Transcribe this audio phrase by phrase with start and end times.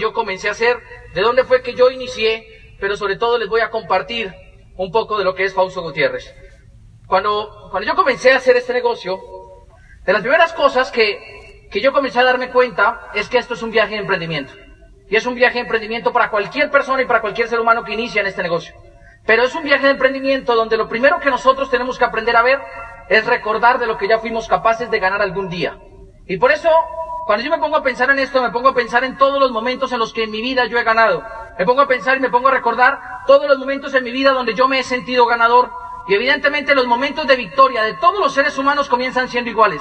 [0.00, 0.78] yo comencé a hacer,
[1.14, 2.46] de dónde fue que yo inicié,
[2.80, 4.34] pero sobre todo les voy a compartir
[4.76, 6.34] un poco de lo que es Fausto Gutiérrez.
[7.06, 9.20] Cuando, cuando yo comencé a hacer este negocio,
[10.04, 13.62] de las primeras cosas que, que yo comencé a darme cuenta es que esto es
[13.62, 14.54] un viaje de emprendimiento.
[15.08, 17.92] Y es un viaje de emprendimiento para cualquier persona y para cualquier ser humano que
[17.92, 18.74] inicia en este negocio.
[19.26, 22.42] Pero es un viaje de emprendimiento donde lo primero que nosotros tenemos que aprender a
[22.42, 22.60] ver
[23.08, 25.78] es recordar de lo que ya fuimos capaces de ganar algún día.
[26.26, 26.70] Y por eso,
[27.30, 29.52] cuando yo me pongo a pensar en esto, me pongo a pensar en todos los
[29.52, 31.22] momentos en los que en mi vida yo he ganado.
[31.56, 34.32] Me pongo a pensar y me pongo a recordar todos los momentos en mi vida
[34.32, 35.70] donde yo me he sentido ganador.
[36.08, 39.80] Y evidentemente los momentos de victoria de todos los seres humanos comienzan siendo iguales.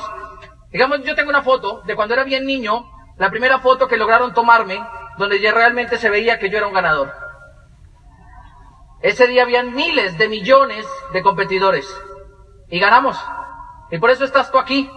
[0.71, 2.85] Digamos, yo tengo una foto de cuando era bien niño,
[3.17, 4.79] la primera foto que lograron tomarme,
[5.17, 7.11] donde ya realmente se veía que yo era un ganador.
[9.01, 11.91] Ese día habían miles de millones de competidores
[12.69, 13.19] y ganamos.
[13.89, 14.87] Y por eso estás tú aquí,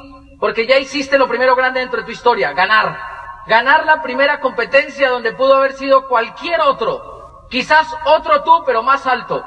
[0.43, 2.99] porque ya hiciste lo primero grande dentro de tu historia, ganar.
[3.47, 7.47] Ganar la primera competencia donde pudo haber sido cualquier otro.
[7.49, 9.45] Quizás otro tú, pero más alto.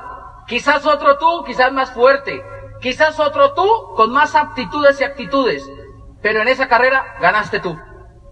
[0.48, 2.42] Quizás otro tú, quizás más fuerte.
[2.80, 5.70] Quizás otro tú con más aptitudes y actitudes.
[6.22, 7.78] Pero en esa carrera ganaste tú.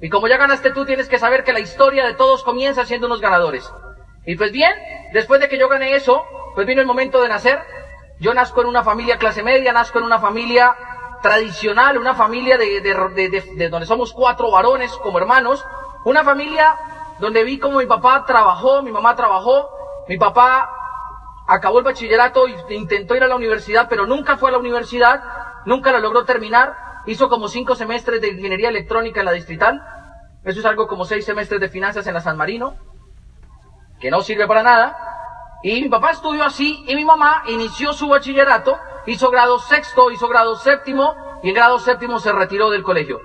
[0.01, 3.07] Y como ya ganaste tú, tienes que saber que la historia de todos comienza siendo
[3.07, 3.69] unos ganadores.
[4.25, 4.71] Y pues bien,
[5.11, 6.23] después de que yo gané eso,
[6.55, 7.59] pues vino el momento de nacer.
[8.21, 10.77] Yo nazco en una familia clase media, nazco en una familia
[11.23, 15.65] tradicional, una familia de, de, donde somos cuatro varones como hermanos,
[16.03, 16.75] una familia
[17.19, 19.69] donde vi como mi papá trabajó, mi mamá trabajó,
[20.09, 20.69] mi papá
[21.47, 25.23] acabó el bachillerato e intentó ir a la universidad, pero nunca fue a la universidad,
[25.65, 29.81] nunca la logró terminar, hizo como cinco semestres de ingeniería electrónica en la distrital,
[30.43, 32.75] eso es algo como seis semestres de finanzas en la San Marino,
[34.01, 34.97] que no sirve para nada.
[35.63, 40.27] Y mi papá estudió así y mi mamá inició su bachillerato, hizo grado sexto, hizo
[40.27, 43.21] grado séptimo y en grado séptimo se retiró del colegio.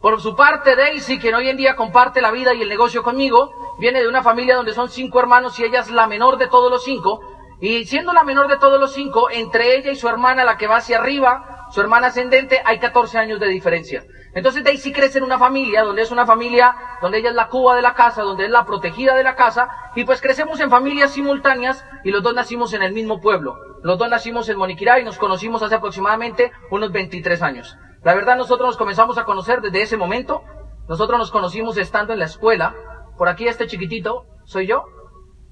[0.00, 3.76] Por su parte, Daisy, que hoy en día comparte la vida y el negocio conmigo,
[3.78, 6.70] viene de una familia donde son cinco hermanos y ella es la menor de todos
[6.70, 7.20] los cinco.
[7.60, 10.66] Y siendo la menor de todos los cinco, entre ella y su hermana, la que
[10.66, 14.04] va hacia arriba, su hermana ascendente, hay 14 años de diferencia.
[14.32, 17.74] Entonces Daisy crece en una familia, donde es una familia, donde ella es la cuba
[17.74, 21.10] de la casa, donde es la protegida de la casa, y pues crecemos en familias
[21.10, 23.56] simultáneas y los dos nacimos en el mismo pueblo.
[23.82, 27.76] Los dos nacimos en Moniquirá y nos conocimos hace aproximadamente unos 23 años.
[28.04, 30.44] La verdad nosotros nos comenzamos a conocer desde ese momento.
[30.88, 32.72] Nosotros nos conocimos estando en la escuela.
[33.18, 34.84] Por aquí este chiquitito soy yo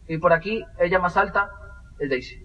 [0.06, 1.50] y por aquí ella más alta
[1.98, 2.41] es Daisy.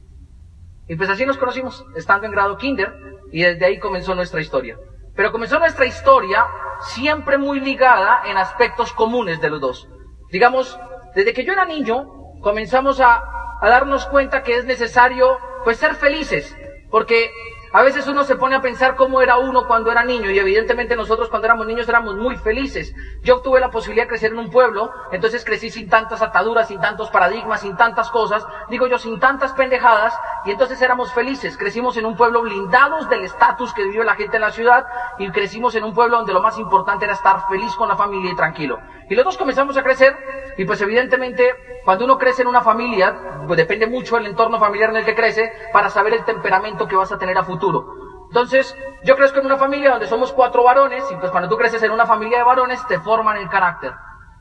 [0.88, 2.94] Y pues así nos conocimos, estando en grado kinder,
[3.32, 4.78] y desde ahí comenzó nuestra historia.
[5.16, 6.46] Pero comenzó nuestra historia
[6.80, 9.90] siempre muy ligada en aspectos comunes de los dos.
[10.32, 10.80] Digamos,
[11.16, 12.08] desde que yo era niño,
[12.42, 13.24] comenzamos a,
[13.62, 16.56] a darnos cuenta que es necesario, pues, ser felices.
[16.90, 17.30] Porque
[17.74, 20.96] a veces uno se pone a pensar cómo era uno cuando era niño y evidentemente
[20.96, 22.94] nosotros cuando éramos niños éramos muy felices.
[23.24, 26.80] Yo tuve la posibilidad de crecer en un pueblo, entonces crecí sin tantas ataduras, sin
[26.80, 31.58] tantos paradigmas, sin tantas cosas, digo yo, sin tantas pendejadas y entonces éramos felices.
[31.58, 34.86] Crecimos en un pueblo blindados del estatus que vive la gente en la ciudad
[35.18, 38.32] y crecimos en un pueblo donde lo más importante era estar feliz con la familia
[38.32, 38.80] y tranquilo.
[39.10, 40.16] Y luego comenzamos a crecer
[40.58, 44.90] y pues evidentemente cuando uno crece en una familia, pues depende mucho del entorno familiar
[44.90, 48.76] en el que crece para saber el temperamento que vas a tener a futuro entonces,
[49.04, 51.92] yo crezco en una familia donde somos cuatro varones, y pues cuando tú creces en
[51.92, 53.94] una familia de varones, te forman el carácter.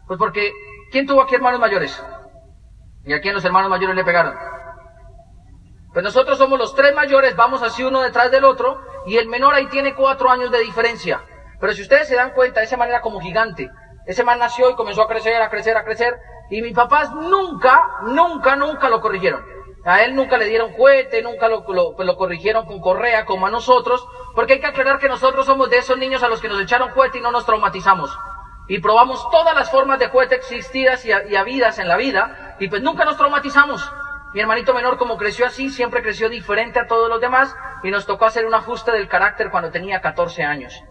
[0.07, 0.53] Pues porque,
[0.91, 2.03] ¿quién tuvo aquí hermanos mayores?
[3.05, 4.35] ¿Y a quién los hermanos mayores le pegaron?
[5.93, 9.55] Pues nosotros somos los tres mayores, vamos así uno detrás del otro, y el menor
[9.55, 11.23] ahí tiene cuatro años de diferencia.
[11.61, 13.71] Pero si ustedes se dan cuenta, ese man era como gigante.
[14.07, 16.19] Ese man nació y comenzó a crecer, a crecer, a crecer,
[16.49, 19.45] y mis papás nunca, nunca, nunca lo corrigieron.
[19.85, 24.07] A él nunca le dieron juguete, nunca lo, lo, corrigieron con correa como a nosotros,
[24.35, 26.91] porque hay que aclarar que nosotros somos de esos niños a los que nos echaron
[26.91, 28.17] juguete y no nos traumatizamos.
[28.69, 32.69] Y probamos todas las formas de juguete existidas y, y habidas en la vida, y
[32.69, 33.93] pues nunca nos traumatizamos.
[34.35, 38.07] Mi hermanito menor, como creció así, siempre creció diferente a todos los demás, y nos
[38.07, 40.83] tocó hacer un ajuste del carácter cuando tenía 14 años.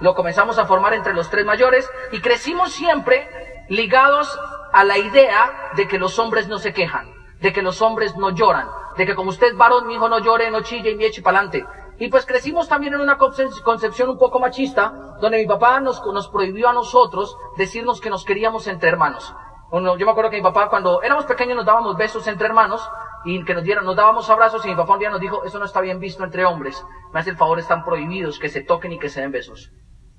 [0.00, 3.28] Lo comenzamos a formar entre los tres mayores, y crecimos siempre
[3.68, 4.38] ligados
[4.72, 8.30] a la idea de que los hombres no se quejan de que los hombres no
[8.30, 11.06] lloran, de que como usted es varón, mi hijo no llore, no chille y me
[11.06, 11.64] eche pa'lante.
[11.98, 16.28] Y pues crecimos también en una concepción un poco machista, donde mi papá nos, nos
[16.28, 19.34] prohibió a nosotros decirnos que nos queríamos entre hermanos.
[19.72, 22.88] yo me acuerdo que mi papá cuando éramos pequeños nos dábamos besos entre hermanos
[23.24, 25.58] y que nos dieran, nos dábamos abrazos y mi papá un día nos dijo, eso
[25.58, 28.92] no está bien visto entre hombres, me hace el favor, están prohibidos que se toquen
[28.92, 29.70] y que se den besos.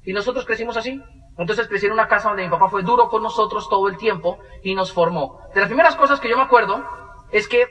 [0.03, 1.01] Y nosotros crecimos así.
[1.37, 4.39] Entonces crecí en una casa donde mi papá fue duro con nosotros todo el tiempo
[4.63, 5.39] y nos formó.
[5.53, 6.83] De las primeras cosas que yo me acuerdo
[7.31, 7.65] es que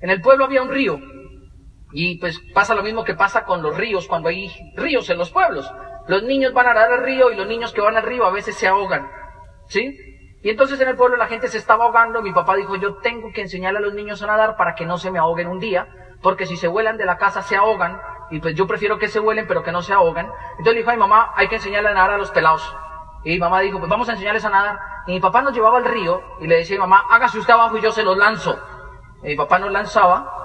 [0.00, 0.98] en el pueblo había un río.
[1.92, 5.30] Y pues pasa lo mismo que pasa con los ríos cuando hay ríos en los
[5.30, 5.68] pueblos.
[6.06, 8.30] Los niños van a nadar al río y los niños que van al río a
[8.30, 9.08] veces se ahogan.
[9.68, 9.98] ¿Sí?
[10.42, 12.22] Y entonces en el pueblo la gente se estaba ahogando.
[12.22, 14.98] Mi papá dijo, yo tengo que enseñarle a los niños a nadar para que no
[14.98, 15.88] se me ahoguen un día,
[16.22, 18.00] porque si se vuelan de la casa se ahogan,
[18.30, 20.26] y pues yo prefiero que se vuelen pero que no se ahogan.
[20.52, 22.76] Entonces le dijo a mi mamá, hay que enseñarle a nadar a los pelados.
[23.24, 24.78] Y mi mamá dijo, pues vamos a enseñarles a nadar.
[25.06, 27.80] Y mi papá nos llevaba al río y le decía mamá, hágase usted abajo y
[27.80, 28.58] yo se los lanzo.
[29.22, 30.36] Y mi papá nos lanzaba.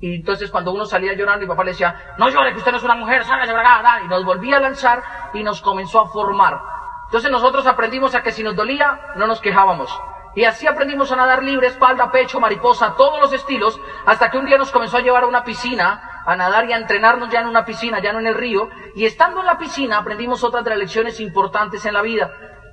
[0.00, 2.78] Y entonces cuando uno salía llorando, mi papá le decía, no llore, que usted no
[2.78, 4.00] es una mujer, sálgase para acá.
[4.04, 6.60] Y nos volvía a lanzar y nos comenzó a formar.
[7.06, 9.96] Entonces nosotros aprendimos a que si nos dolía, no nos quejábamos.
[10.34, 14.46] Y así aprendimos a nadar libre, espalda, pecho, mariposa, todos los estilos, hasta que un
[14.46, 17.48] día nos comenzó a llevar a una piscina, a nadar y a entrenarnos ya en
[17.48, 18.68] una piscina, ya no en el río.
[18.94, 22.32] Y estando en la piscina aprendimos otras de las lecciones importantes en la vida.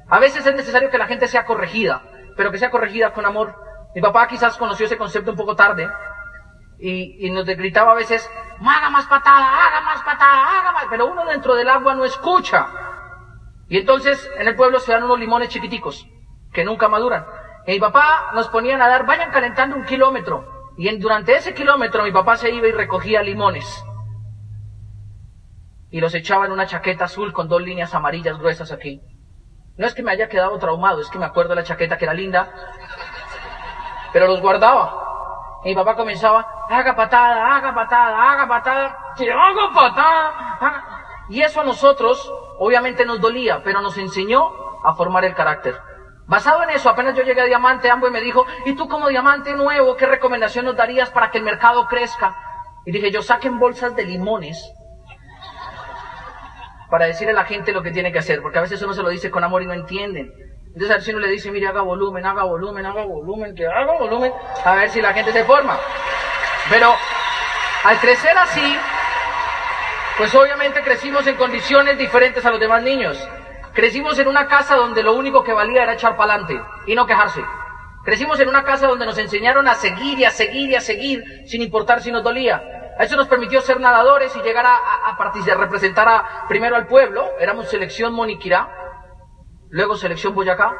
[0.09, 2.01] A veces es necesario que la gente sea corregida,
[2.37, 3.55] pero que sea corregida con amor.
[3.93, 5.89] Mi papá quizás conoció ese concepto un poco tarde
[6.79, 8.29] y, y nos gritaba a veces,
[8.61, 12.67] haga más patada, haga más patada, haga más, pero uno dentro del agua no escucha.
[13.67, 16.07] Y entonces en el pueblo se dan unos limones chiquiticos
[16.53, 17.25] que nunca maduran.
[17.69, 20.71] Y mi papá nos ponía a nadar, vayan calentando un kilómetro.
[20.75, 23.85] Y en, durante ese kilómetro mi papá se iba y recogía limones.
[25.91, 29.03] Y los echaba en una chaqueta azul con dos líneas amarillas gruesas aquí.
[29.77, 32.05] No es que me haya quedado traumado, es que me acuerdo de la chaqueta que
[32.05, 32.51] era linda.
[34.13, 35.61] Pero los guardaba.
[35.63, 40.57] Y mi papá comenzaba, haga patada, haga patada, haga patada, que haga patada.
[40.59, 40.83] haga".
[41.29, 45.88] Y eso a nosotros, obviamente nos dolía, pero nos enseñó a formar el carácter.
[46.29, 49.51] Basado en eso, apenas yo llegué a Diamante, Ambo me dijo, ¿y tú como diamante
[49.53, 52.37] nuevo, qué recomendación nos darías para que el mercado crezca?
[52.85, 54.71] Y dije, yo saquen bolsas de limones
[56.87, 59.01] para decirle a la gente lo que tiene que hacer, porque a veces uno se
[59.01, 60.31] lo dice con amor y no entienden.
[60.67, 63.65] Entonces a ver si uno le dice, mire, haga volumen, haga volumen, haga volumen, que
[63.65, 64.31] haga volumen,
[64.63, 65.79] a ver si la gente se forma.
[66.69, 66.93] Pero
[67.85, 68.77] al crecer así,
[70.15, 73.17] pues obviamente crecimos en condiciones diferentes a los demás niños.
[73.79, 77.41] Crecimos en una casa donde lo único que valía era echar pa'lante y no quejarse.
[78.03, 81.23] Crecimos en una casa donde nos enseñaron a seguir y a seguir y a seguir
[81.45, 82.61] sin importar si nos dolía.
[82.99, 87.25] Eso nos permitió ser nadadores y llegar a, participar, representar a, primero al pueblo.
[87.39, 88.69] Éramos selección Moniquirá,
[89.69, 90.75] luego selección Boyacá,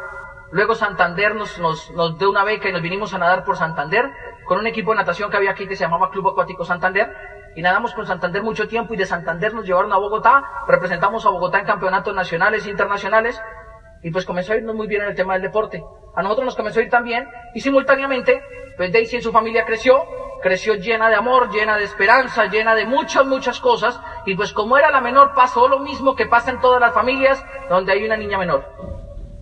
[0.52, 4.12] luego Santander nos, nos, nos dio una beca y nos vinimos a nadar por Santander
[4.44, 7.16] con un equipo de natación que había aquí que se llamaba Club Acuático Santander
[7.60, 11.30] y nadamos con Santander mucho tiempo y de Santander nos llevaron a Bogotá, representamos a
[11.30, 13.38] Bogotá en campeonatos nacionales e internacionales
[14.02, 15.84] y pues comenzó a irnos muy bien en el tema del deporte.
[16.16, 18.42] A nosotros nos comenzó a ir también y simultáneamente
[18.78, 20.06] pues Daisy en su familia creció,
[20.42, 24.78] creció llena de amor, llena de esperanza, llena de muchas, muchas cosas y pues como
[24.78, 28.16] era la menor pasó lo mismo que pasa en todas las familias donde hay una
[28.16, 28.64] niña menor.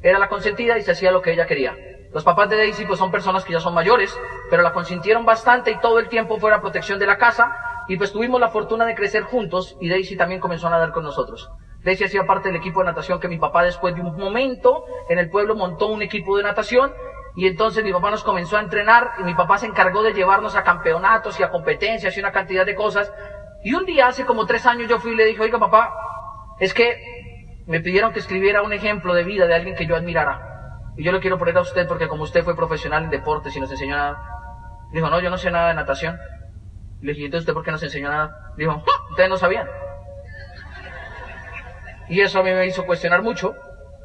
[0.01, 1.75] Era la consentida y se hacía lo que ella quería.
[2.11, 4.19] Los papás de Daisy pues son personas que ya son mayores,
[4.49, 7.97] pero la consintieron bastante y todo el tiempo fue la protección de la casa y
[7.97, 11.49] pues tuvimos la fortuna de crecer juntos y Daisy también comenzó a nadar con nosotros.
[11.83, 15.19] Daisy hacía parte del equipo de natación que mi papá después de un momento en
[15.19, 16.91] el pueblo montó un equipo de natación
[17.35, 20.55] y entonces mi papá nos comenzó a entrenar y mi papá se encargó de llevarnos
[20.55, 23.13] a campeonatos y a competencias y una cantidad de cosas.
[23.63, 25.93] Y un día, hace como tres años, yo fui y le dije, oiga papá,
[26.59, 26.99] es que
[27.67, 30.41] me pidieron que escribiera un ejemplo de vida de alguien que yo admirara.
[30.97, 33.59] Y yo lo quiero poner a usted porque como usted fue profesional en deportes y
[33.59, 34.19] nos enseñó nada.
[34.91, 36.17] Dijo, no, yo no sé nada de natación.
[37.01, 38.53] Le dije, entonces usted por qué no se enseñó nada?
[38.57, 39.67] Dijo, ustedes no sabían.
[42.09, 43.55] Y eso a mí me hizo cuestionar mucho,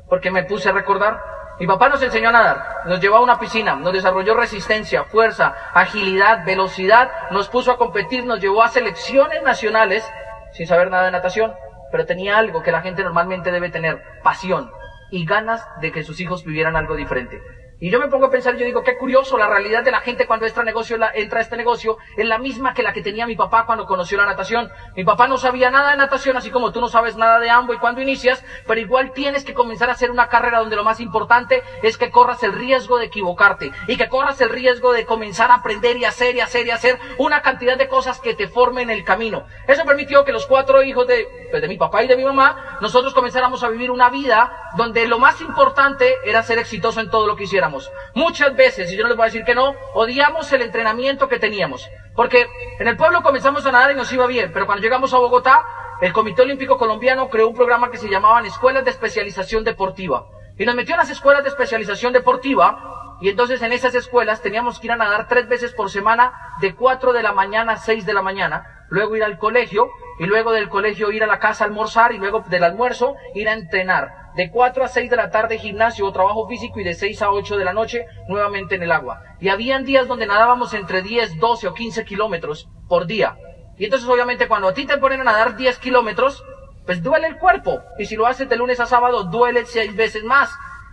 [0.08, 1.20] porque me puse a recordar.
[1.60, 5.54] Mi papá nos enseñó a nadar, nos llevó a una piscina, nos desarrolló resistencia, fuerza,
[5.74, 10.10] agilidad, velocidad, nos puso a competir, nos llevó a selecciones nacionales
[10.52, 11.52] sin saber nada de natación,
[11.92, 14.70] pero tenía algo que la gente normalmente debe tener, pasión
[15.10, 17.40] y ganas de que sus hijos vivieran algo diferente.
[17.82, 20.24] Y yo me pongo a pensar, yo digo, qué curioso, la realidad de la gente
[20.24, 23.34] cuando entra negocio, entra a este negocio es la misma que la que tenía mi
[23.34, 24.70] papá cuando conoció la natación.
[24.94, 27.74] Mi papá no sabía nada de natación, así como tú no sabes nada de ambos
[27.74, 31.00] y cuando inicias, pero igual tienes que comenzar a hacer una carrera donde lo más
[31.00, 35.50] importante es que corras el riesgo de equivocarte y que corras el riesgo de comenzar
[35.50, 38.90] a aprender y hacer y hacer y hacer una cantidad de cosas que te formen
[38.90, 39.44] el camino.
[39.66, 42.78] Eso permitió que los cuatro hijos de, pues, de mi papá y de mi mamá,
[42.80, 47.26] nosotros comenzáramos a vivir una vida donde lo más importante era ser exitoso en todo
[47.26, 47.71] lo que hiciéramos.
[48.14, 51.38] Muchas veces, y yo no les voy a decir que no, odiamos el entrenamiento que
[51.38, 51.88] teníamos.
[52.14, 52.46] Porque
[52.78, 55.64] en el pueblo comenzamos a nadar y nos iba bien, pero cuando llegamos a Bogotá,
[56.00, 60.26] el Comité Olímpico Colombiano creó un programa que se llamaban Escuelas de Especialización Deportiva.
[60.58, 64.78] Y nos metió en las escuelas de especialización deportiva, y entonces en esas escuelas teníamos
[64.78, 68.04] que ir a nadar tres veces por semana, de 4 de la mañana a 6
[68.04, 71.64] de la mañana, luego ir al colegio, y luego del colegio ir a la casa
[71.64, 75.30] a almorzar, y luego del almuerzo ir a entrenar de 4 a 6 de la
[75.30, 78.82] tarde gimnasio o trabajo físico y de 6 a 8 de la noche nuevamente en
[78.82, 79.22] el agua.
[79.40, 83.36] Y habían días donde nadábamos entre 10, 12 o 15 kilómetros por día.
[83.78, 86.44] Y entonces obviamente cuando a ti te ponen a nadar 10 kilómetros,
[86.86, 87.82] pues duele el cuerpo.
[87.98, 90.50] Y si lo haces de lunes a sábado, duele 6 veces más.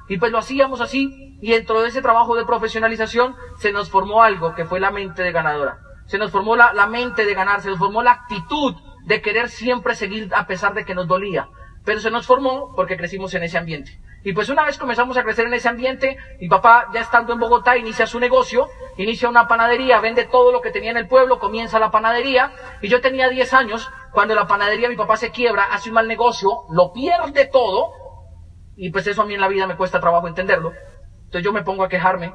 [0.07, 4.23] Y pues lo hacíamos así, y dentro de ese trabajo de profesionalización se nos formó
[4.23, 5.79] algo que fue la mente de ganadora.
[6.07, 9.49] Se nos formó la, la mente de ganar, se nos formó la actitud de querer
[9.49, 11.49] siempre seguir a pesar de que nos dolía.
[11.89, 13.99] Pero se nos formó porque crecimos en ese ambiente.
[14.23, 17.39] Y pues una vez comenzamos a crecer en ese ambiente, mi papá ya estando en
[17.39, 18.67] Bogotá inicia su negocio,
[18.97, 22.51] inicia una panadería, vende todo lo que tenía en el pueblo, comienza la panadería,
[22.83, 26.07] y yo tenía 10 años, cuando la panadería mi papá se quiebra, hace un mal
[26.07, 27.91] negocio, lo pierde todo,
[28.77, 30.73] y pues eso a mí en la vida me cuesta trabajo entenderlo.
[31.23, 32.27] Entonces yo me pongo a quejarme.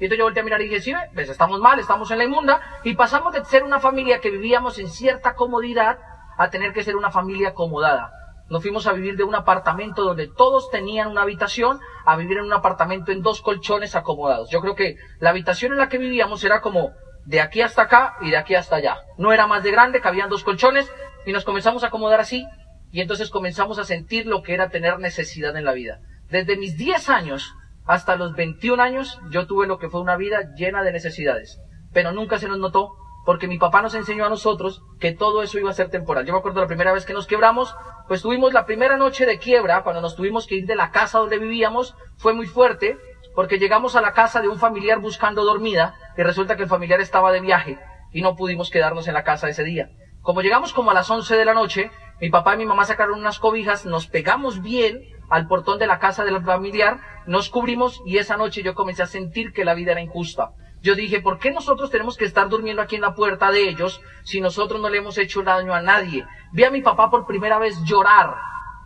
[0.00, 2.24] Y entonces yo volteé a mirar y dije, sí, pues estamos mal, estamos en la
[2.24, 6.00] inmunda, y pasamos de ser una familia que vivíamos en cierta comodidad
[6.36, 8.17] a tener que ser una familia acomodada.
[8.48, 12.44] Nos fuimos a vivir de un apartamento donde todos tenían una habitación a vivir en
[12.44, 14.48] un apartamento en dos colchones acomodados.
[14.50, 16.92] Yo creo que la habitación en la que vivíamos era como
[17.26, 18.96] de aquí hasta acá y de aquí hasta allá.
[19.18, 20.90] No era más de grande, cabían dos colchones
[21.26, 22.46] y nos comenzamos a acomodar así
[22.90, 26.00] y entonces comenzamos a sentir lo que era tener necesidad en la vida.
[26.30, 30.54] Desde mis 10 años hasta los 21 años yo tuve lo que fue una vida
[30.56, 31.60] llena de necesidades,
[31.92, 32.92] pero nunca se nos notó
[33.28, 36.24] porque mi papá nos enseñó a nosotros que todo eso iba a ser temporal.
[36.24, 39.38] Yo me acuerdo la primera vez que nos quebramos, pues tuvimos la primera noche de
[39.38, 42.96] quiebra, cuando nos tuvimos que ir de la casa donde vivíamos, fue muy fuerte,
[43.34, 47.02] porque llegamos a la casa de un familiar buscando dormida, y resulta que el familiar
[47.02, 47.78] estaba de viaje,
[48.14, 49.90] y no pudimos quedarnos en la casa ese día.
[50.22, 51.90] Como llegamos como a las 11 de la noche,
[52.22, 55.98] mi papá y mi mamá sacaron unas cobijas, nos pegamos bien al portón de la
[55.98, 59.92] casa del familiar, nos cubrimos y esa noche yo comencé a sentir que la vida
[59.92, 60.52] era injusta.
[60.88, 64.00] Yo dije, ¿por qué nosotros tenemos que estar durmiendo aquí en la puerta de ellos
[64.22, 66.24] si nosotros no le hemos hecho daño a nadie?
[66.52, 68.36] Vi a mi papá por primera vez llorar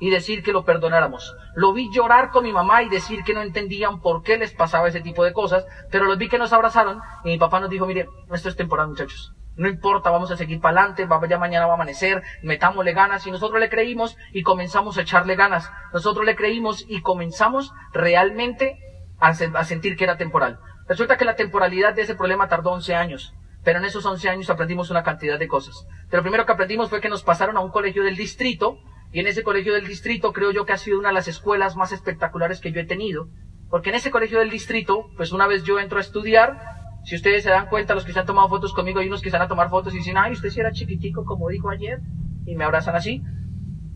[0.00, 1.36] y decir que lo perdonáramos.
[1.54, 4.88] Lo vi llorar con mi mamá y decir que no entendían por qué les pasaba
[4.88, 7.86] ese tipo de cosas, pero los vi que nos abrazaron y mi papá nos dijo,
[7.86, 9.32] mire, esto es temporal muchachos.
[9.54, 13.30] No importa, vamos a seguir para adelante, ya mañana va a amanecer, metámosle ganas y
[13.30, 15.70] nosotros le creímos y comenzamos a echarle ganas.
[15.92, 18.76] Nosotros le creímos y comenzamos realmente
[19.20, 20.58] a sentir que era temporal.
[20.88, 23.34] Resulta que la temporalidad de ese problema tardó 11 años,
[23.64, 25.86] pero en esos 11 años aprendimos una cantidad de cosas.
[26.10, 28.78] Pero lo primero que aprendimos fue que nos pasaron a un colegio del distrito,
[29.12, 31.76] y en ese colegio del distrito creo yo que ha sido una de las escuelas
[31.76, 33.28] más espectaculares que yo he tenido,
[33.70, 36.60] porque en ese colegio del distrito, pues una vez yo entro a estudiar,
[37.04, 39.30] si ustedes se dan cuenta, los que se han tomado fotos conmigo, hay unos que
[39.30, 42.00] se van a tomar fotos y dicen, ay, usted sí era chiquitico, como dijo ayer,
[42.46, 43.22] y me abrazan así.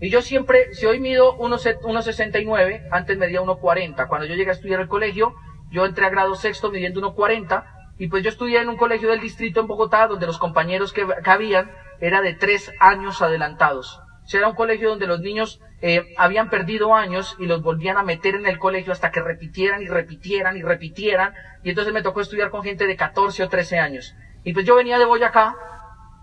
[0.00, 4.08] Y yo siempre, si hoy mido 1,69, antes medía 1,40.
[4.08, 5.34] Cuando yo llegué a estudiar al colegio,
[5.76, 7.62] yo entré a grado sexto midiendo 1,40
[7.98, 11.06] y pues yo estudié en un colegio del distrito en Bogotá donde los compañeros que,
[11.26, 14.00] habían era de tres años adelantados.
[14.24, 17.98] O sea, era un colegio donde los niños eh, habían perdido años y los volvían
[17.98, 21.34] a meter en el colegio hasta que repitieran y repitieran y repitieran.
[21.62, 24.14] Y entonces me tocó estudiar con gente de 14 o 13 años.
[24.44, 25.56] Y pues yo venía de Boyacá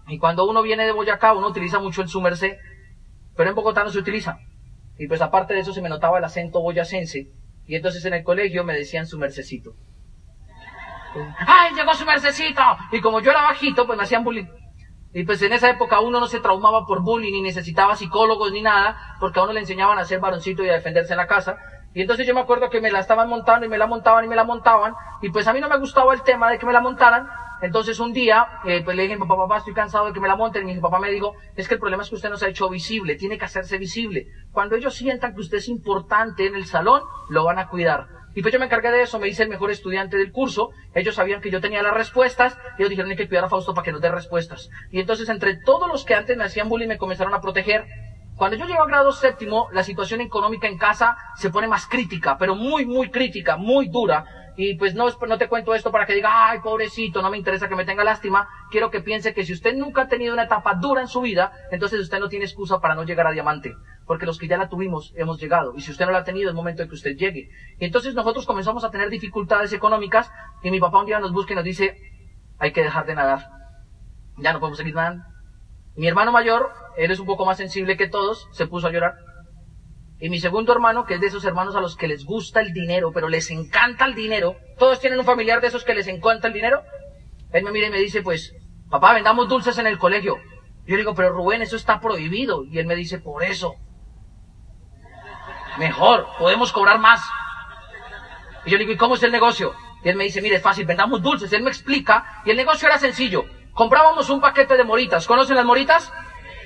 [0.08, 2.24] y cuando uno viene de Boyacá uno utiliza mucho el su
[3.38, 4.40] pero en Bogotá no se utiliza.
[4.98, 8.24] Y pues aparte de eso se me notaba el acento boyacense y entonces en el
[8.24, 9.74] colegio me decían su mercecito.
[11.48, 12.62] ¡Ay, llegó su mercecito!
[12.92, 14.48] Y como yo era bajito, pues me hacían bullying.
[15.14, 18.62] Y pues en esa época uno no se traumaba por bullying, ni necesitaba psicólogos, ni
[18.62, 21.58] nada, porque a uno le enseñaban a ser varoncito y a defenderse en la casa.
[21.94, 24.28] Y entonces yo me acuerdo que me la estaban montando y me la montaban y
[24.28, 24.94] me la montaban.
[25.22, 27.28] Y pues a mí no me gustaba el tema de que me la montaran.
[27.62, 30.36] Entonces un día, eh, pues le dije, papá, papá, estoy cansado de que me la
[30.36, 30.68] monten.
[30.68, 32.50] Y mi papá me dijo, es que el problema es que usted no se ha
[32.50, 34.28] hecho visible, tiene que hacerse visible.
[34.52, 38.08] Cuando ellos sientan que usted es importante en el salón, lo van a cuidar.
[38.36, 41.16] Y pues yo me encargué de eso, me hice el mejor estudiante del curso, ellos
[41.16, 43.92] sabían que yo tenía las respuestas, ellos dijeron hay que cuidar a Fausto para que
[43.92, 44.70] nos dé respuestas.
[44.92, 47.86] Y entonces entre todos los que antes me hacían bullying me comenzaron a proteger,
[48.36, 52.38] cuando yo llego a grado séptimo, la situación económica en casa se pone más crítica,
[52.38, 54.26] pero muy, muy crítica, muy dura.
[54.56, 57.68] Y pues no, no te cuento esto para que diga, ay, pobrecito, no me interesa
[57.68, 58.48] que me tenga lástima.
[58.70, 61.52] Quiero que piense que si usted nunca ha tenido una etapa dura en su vida,
[61.72, 63.74] entonces usted no tiene excusa para no llegar a diamante.
[64.06, 65.74] Porque los que ya la tuvimos hemos llegado.
[65.76, 67.50] Y si usted no la ha tenido, es momento de que usted llegue.
[67.80, 71.54] Y entonces nosotros comenzamos a tener dificultades económicas y mi papá un día nos busca
[71.54, 71.98] y nos dice,
[72.60, 73.50] hay que dejar de nadar.
[74.38, 75.24] Ya no podemos seguir nadando.
[75.96, 79.14] Mi hermano mayor, él es un poco más sensible que todos, se puso a llorar.
[80.20, 82.72] Y mi segundo hermano, que es de esos hermanos a los que les gusta el
[82.72, 86.48] dinero, pero les encanta el dinero, todos tienen un familiar de esos que les encanta
[86.48, 86.82] el dinero.
[87.52, 88.54] Él me mira y me dice, pues,
[88.90, 90.38] papá, vendamos dulces en el colegio.
[90.86, 92.64] Yo le digo, pero Rubén, eso está prohibido.
[92.66, 93.76] Y él me dice, por eso.
[95.78, 97.22] Mejor, podemos cobrar más.
[98.66, 99.74] Y yo le digo, ¿y cómo es el negocio?
[100.04, 101.52] Y él me dice, mire, es fácil, vendamos dulces.
[101.54, 103.46] Él me explica, y el negocio era sencillo.
[103.74, 105.26] Comprábamos un paquete de moritas.
[105.26, 106.12] ¿Conocen las moritas?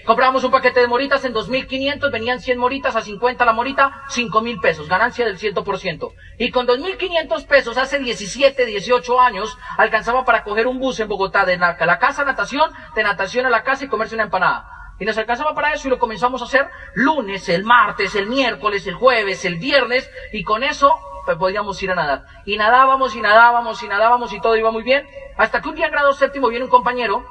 [0.07, 4.61] Comprábamos un paquete de moritas en 2.500, venían 100 moritas a 50 la morita, 5.000
[4.61, 6.13] pesos, ganancia del 100%.
[6.39, 11.43] Y con 2.500 pesos, hace 17, 18 años, alcanzaba para coger un bus en Bogotá
[11.43, 14.69] de la, la casa a natación, de natación a la casa y comerse una empanada.
[14.97, 18.87] Y nos alcanzaba para eso y lo comenzamos a hacer lunes, el martes, el miércoles,
[18.87, 20.89] el jueves, el viernes, y con eso
[21.37, 22.23] podíamos ir a nadar.
[22.45, 25.05] Y nadábamos y nadábamos y nadábamos y todo iba muy bien.
[25.35, 27.25] Hasta que un día en grado séptimo viene un compañero,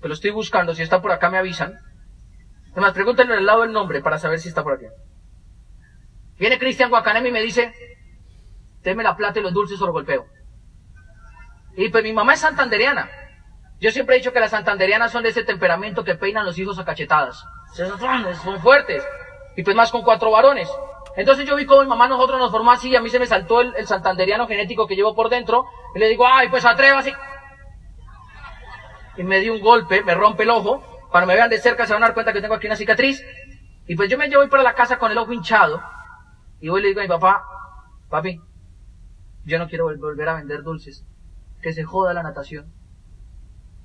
[0.00, 1.87] que lo estoy buscando, si está por acá me avisan.
[2.78, 4.84] Además, pregúntenle al lado el nombre para saber si está por aquí.
[6.38, 7.74] Viene Cristian Guacanem y me dice,
[8.84, 10.26] teme la plata y los dulces o lo golpeo.
[11.76, 13.10] Y pues mi mamá es santandereana.
[13.80, 16.78] Yo siempre he dicho que las santanderianas son de ese temperamento que peinan los hijos
[16.78, 17.44] a cachetadas.
[18.44, 19.02] Son fuertes.
[19.56, 20.70] Y pues más con cuatro varones.
[21.16, 23.26] Entonces yo vi como mi mamá nosotros nos formó así y a mí se me
[23.26, 25.66] saltó el, santanderiano genético que llevo por dentro.
[25.96, 27.12] Y le digo, ay, pues atrévase.
[29.16, 30.97] Y me dio un golpe, me rompe el ojo.
[31.10, 33.24] Cuando me vean de cerca se van a dar cuenta que tengo aquí una cicatriz.
[33.86, 35.82] Y pues yo me llevo para la casa con el ojo hinchado.
[36.60, 37.44] Y voy y le digo a mi papá,
[38.10, 38.40] papi,
[39.44, 41.04] yo no quiero volver a vender dulces.
[41.62, 42.72] Que se joda la natación.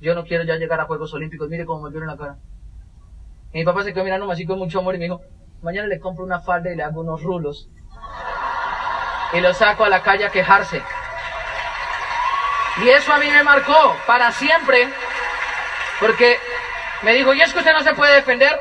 [0.01, 1.49] Yo no quiero ya llegar a Juegos Olímpicos.
[1.49, 2.37] Mire cómo me vieron la cara.
[3.53, 5.21] Y mi papá se quedó mirando así con mucho amor y me dijo,
[5.61, 7.69] mañana le compro una falda y le hago unos rulos.
[9.31, 10.81] Y lo saco a la calle a quejarse.
[12.83, 14.89] Y eso a mí me marcó para siempre.
[15.99, 16.37] Porque
[17.03, 18.59] me dijo, ¿y es que usted no se puede defender?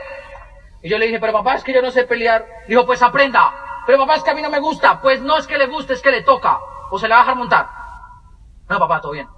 [0.83, 2.45] Y yo le dije, pero papá, es que yo no sé pelear.
[2.67, 3.55] Dijo, pues aprenda.
[3.87, 5.01] Pero papá, es que a mí no me gusta.
[5.01, 6.59] Pues no es que le guste, es que le toca.
[6.91, 7.69] O se le va a dejar montar.
[8.69, 9.29] No, papá, todo bien.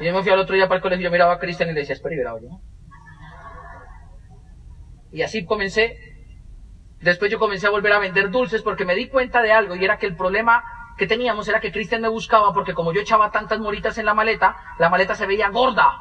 [0.00, 1.80] Y yo me fui al otro día para el colegio, miraba a Cristian y le
[1.80, 2.48] decía, espera, yo.
[5.12, 5.96] Y así comencé.
[7.00, 9.84] Después yo comencé a volver a vender dulces porque me di cuenta de algo y
[9.84, 10.64] era que el problema
[10.96, 14.14] que teníamos era que Cristian me buscaba porque como yo echaba tantas moritas en la
[14.14, 15.92] maleta, la maleta se veía gorda.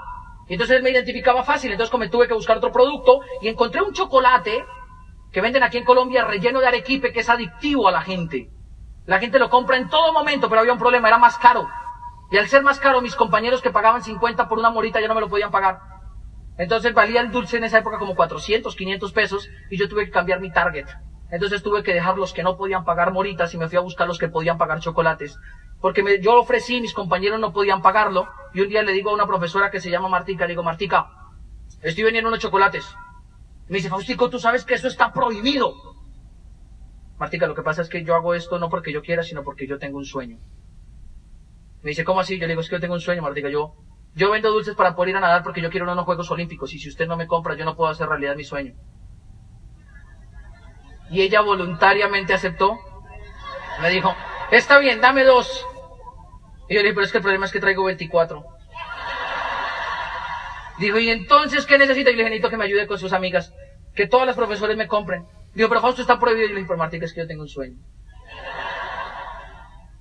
[0.47, 3.81] Y entonces él me identificaba fácil, entonces como tuve que buscar otro producto y encontré
[3.81, 4.65] un chocolate
[5.31, 8.49] que venden aquí en Colombia relleno de arequipe que es adictivo a la gente.
[9.05, 11.67] La gente lo compra en todo momento, pero había un problema, era más caro.
[12.31, 15.15] Y al ser más caro, mis compañeros que pagaban 50 por una morita ya no
[15.15, 15.79] me lo podían pagar.
[16.57, 20.11] Entonces valía el dulce en esa época como 400, 500 pesos y yo tuve que
[20.11, 20.87] cambiar mi target.
[21.31, 24.07] Entonces tuve que dejar los que no podían pagar moritas y me fui a buscar
[24.07, 25.39] los que podían pagar chocolates.
[25.83, 29.15] Porque me, yo ofrecí, mis compañeros no podían pagarlo y un día le digo a
[29.15, 31.09] una profesora que se llama Martica, le digo, Martica,
[31.81, 32.95] estoy vendiendo unos chocolates.
[33.67, 35.75] Me dice, Faustico, tú sabes que eso está prohibido.
[37.17, 39.67] Martica, lo que pasa es que yo hago esto no porque yo quiera, sino porque
[39.67, 40.37] yo tengo un sueño.
[41.81, 42.35] Me dice, ¿cómo así?
[42.39, 43.49] Yo le digo, es que yo tengo un sueño, Martica.
[43.49, 43.75] Yo,
[44.15, 46.79] yo vendo dulces para poder ir a nadar porque yo quiero unos Juegos Olímpicos y
[46.79, 48.73] si usted no me compra, yo no puedo hacer realidad mi sueño.
[51.09, 52.79] Y ella voluntariamente aceptó.
[53.81, 54.15] Me dijo,
[54.49, 55.67] está bien, dame dos.
[56.73, 58.43] Y yo le dije, pero es que el problema es que traigo 24.
[60.79, 62.09] Dijo, ¿y entonces qué necesita?
[62.09, 63.53] Y le dije, necesito que me ayude con sus amigas.
[63.93, 65.27] Que todas las profesores me compren.
[65.53, 66.47] Dijo, pero Fausto está prohibido.
[66.47, 67.77] Y le dije, pero Martica, es que yo tengo un sueño.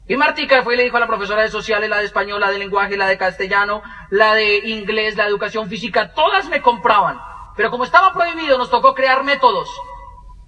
[0.09, 2.51] Y Martica fue y le dijo a la profesora de sociales, la de español, la
[2.51, 7.21] de lenguaje, la de castellano, la de inglés, la de educación física, todas me compraban.
[7.55, 9.69] Pero como estaba prohibido, nos tocó crear métodos.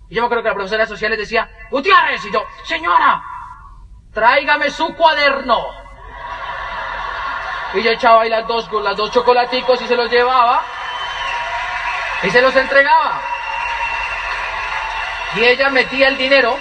[0.09, 3.23] Y yo me acuerdo que la profesora de sociales decía, Gutiérrez, y yo, señora,
[4.15, 5.84] tráigame su cuaderno.
[7.75, 10.63] Y yo echaba ahí las dos, las dos chocolaticos y se los llevaba.
[12.23, 13.21] Y se los entregaba.
[15.37, 16.57] Y ella metía el dinero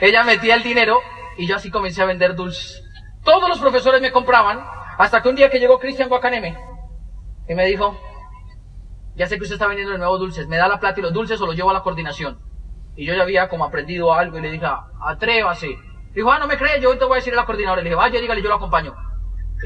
[0.00, 1.00] ella metía el dinero
[1.38, 2.82] y yo así comencé a vender dulces.
[3.24, 4.62] Todos los profesores me compraban
[4.98, 6.56] hasta que un día que llegó Cristian Guacaneme
[7.48, 7.98] y me dijo,
[9.14, 11.14] ya sé que usted está vendiendo de nuevo dulces, me da la plata y los
[11.14, 12.38] dulces o los llevo a la coordinación.
[12.94, 14.66] Y yo ya había como aprendido algo y le dije,
[15.02, 15.78] atrévase.
[16.14, 17.82] Dijo, ah, no me cree, yo hoy te voy a decir a la coordinadora.
[17.82, 18.94] Le dije, vaya, dígale, yo lo acompaño.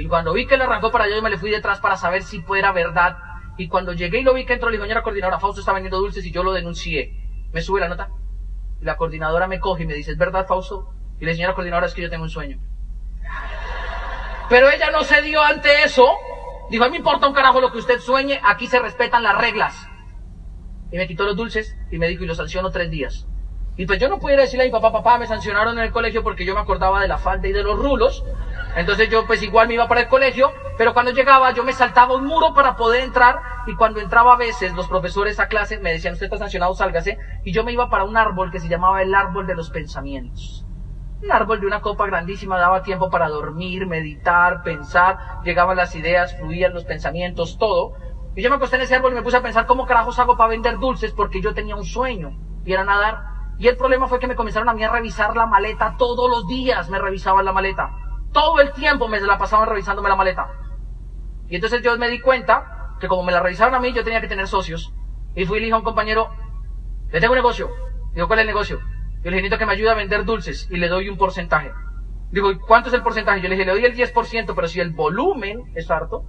[0.01, 2.23] Y cuando vi que le arrancó para allá, yo me le fui detrás para saber
[2.23, 3.19] si fuera verdad.
[3.59, 6.25] Y cuando llegué y lo vi que entró, dije, señora coordinadora, Fausto está vendiendo dulces
[6.25, 7.13] y yo lo denuncié.
[7.53, 8.09] ¿Me sube la nota?
[8.81, 10.95] Y la coordinadora me coge y me dice, ¿es verdad, Fausto?
[11.21, 12.59] Y le señora coordinadora, es que yo tengo un sueño.
[14.49, 16.09] Pero ella no se dio ante eso.
[16.71, 19.37] Dijo, a mí me importa un carajo lo que usted sueñe, aquí se respetan las
[19.37, 19.87] reglas.
[20.91, 23.27] Y me quitó los dulces y me dijo, y lo sanciono tres días.
[23.77, 26.23] Y pues yo no pudiera decirle a mi papá, papá, me sancionaron en el colegio
[26.23, 28.25] porque yo me acordaba de la falda y de los rulos.
[28.77, 32.15] Entonces yo pues igual me iba para el colegio, pero cuando llegaba yo me saltaba
[32.15, 35.93] un muro para poder entrar y cuando entraba a veces los profesores a clase me
[35.93, 37.19] decían, usted está sancionado, sálgase.
[37.45, 40.65] Y yo me iba para un árbol que se llamaba el árbol de los pensamientos.
[41.23, 46.37] Un árbol de una copa grandísima daba tiempo para dormir, meditar, pensar, llegaban las ideas,
[46.39, 47.93] fluían los pensamientos, todo.
[48.35, 50.37] Y yo me acosté en ese árbol y me puse a pensar cómo carajos hago
[50.37, 53.19] para vender dulces porque yo tenía un sueño y era nadar.
[53.59, 56.47] Y el problema fue que me comenzaron a mí a revisar la maleta todos los
[56.47, 57.91] días, me revisaban la maleta.
[58.33, 60.49] Todo el tiempo me la pasaban revisándome la maleta.
[61.49, 64.21] Y entonces yo me di cuenta que como me la revisaron a mí, yo tenía
[64.21, 64.93] que tener socios.
[65.35, 66.31] Y fui y le dije a un compañero,
[67.11, 67.71] le tengo un negocio.
[68.15, 68.79] Digo, ¿cuál es el negocio?
[68.79, 71.73] Le dije, necesito que me ayude a vender dulces y le doy un porcentaje.
[72.31, 73.41] Digo, ¿cuánto es el porcentaje?
[73.41, 76.25] Yo le dije, le doy el 10%, pero si el volumen es harto,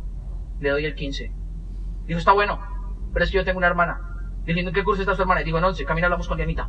[0.59, 1.33] le doy el 15%.
[2.05, 2.59] Dijo, está bueno,
[3.13, 4.01] pero es que yo tengo una hermana.
[4.43, 5.41] Dije, ¿en qué curso está su hermana?
[5.41, 6.67] Y digo, en 11, camina hablamos con Dianita.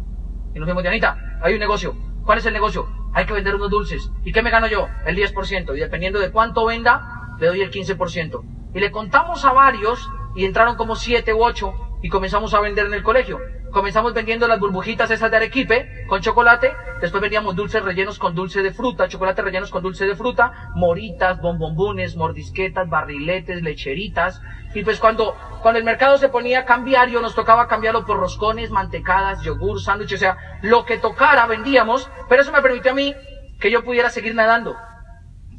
[0.54, 2.11] Y nos fuimos, Dianita, hay un negocio.
[2.24, 2.88] ¿Cuál es el negocio?
[3.14, 4.10] Hay que vender unos dulces.
[4.24, 4.88] ¿Y qué me gano yo?
[5.04, 5.76] El 10%.
[5.76, 8.42] Y dependiendo de cuánto venda, le doy el 15%.
[8.74, 12.86] Y le contamos a varios y entraron como 7 u 8 y comenzamos a vender
[12.86, 13.38] en el colegio.
[13.72, 18.62] Comenzamos vendiendo las burbujitas esas de arequipe con chocolate, después vendíamos dulces rellenos con dulce
[18.62, 24.42] de fruta, chocolate rellenos con dulce de fruta, moritas, bombombones, mordisquetas, barriletes, lecheritas.
[24.74, 29.42] Y pues cuando, cuando el mercado se ponía cambiario, nos tocaba cambiarlo por roscones, mantecadas,
[29.42, 33.14] yogur, sándwiches, o sea, lo que tocara vendíamos, pero eso me permitió a mí
[33.58, 34.76] que yo pudiera seguir nadando.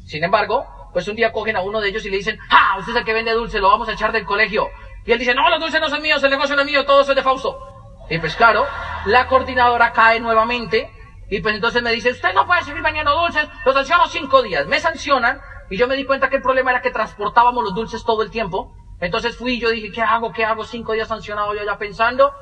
[0.04, 2.76] Sin embargo, pues un día cogen a uno de ellos y le dicen, ¡ah!
[2.78, 4.68] Usted es el que vende dulce, lo vamos a echar del colegio.
[5.04, 7.00] Y él dice, no, los dulces no son míos, el negocio no es mío, todo
[7.00, 7.73] eso es de Fausto.
[8.08, 8.66] Y pues claro,
[9.06, 10.90] la coordinadora cae nuevamente
[11.30, 14.66] y pues entonces me dice, usted no puede seguir vendiendo dulces, lo sanciono cinco días.
[14.66, 15.40] Me sancionan
[15.70, 18.30] y yo me di cuenta que el problema era que transportábamos los dulces todo el
[18.30, 18.74] tiempo.
[19.00, 20.32] Entonces fui y yo dije, ¿qué hago?
[20.32, 20.64] ¿Qué hago?
[20.64, 22.32] Cinco días sancionado yo ya pensando.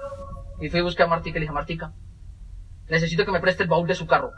[0.61, 1.93] Y fui a buscar a Martica y le dije, Martica,
[2.89, 4.31] necesito que me preste el baúl de su carro.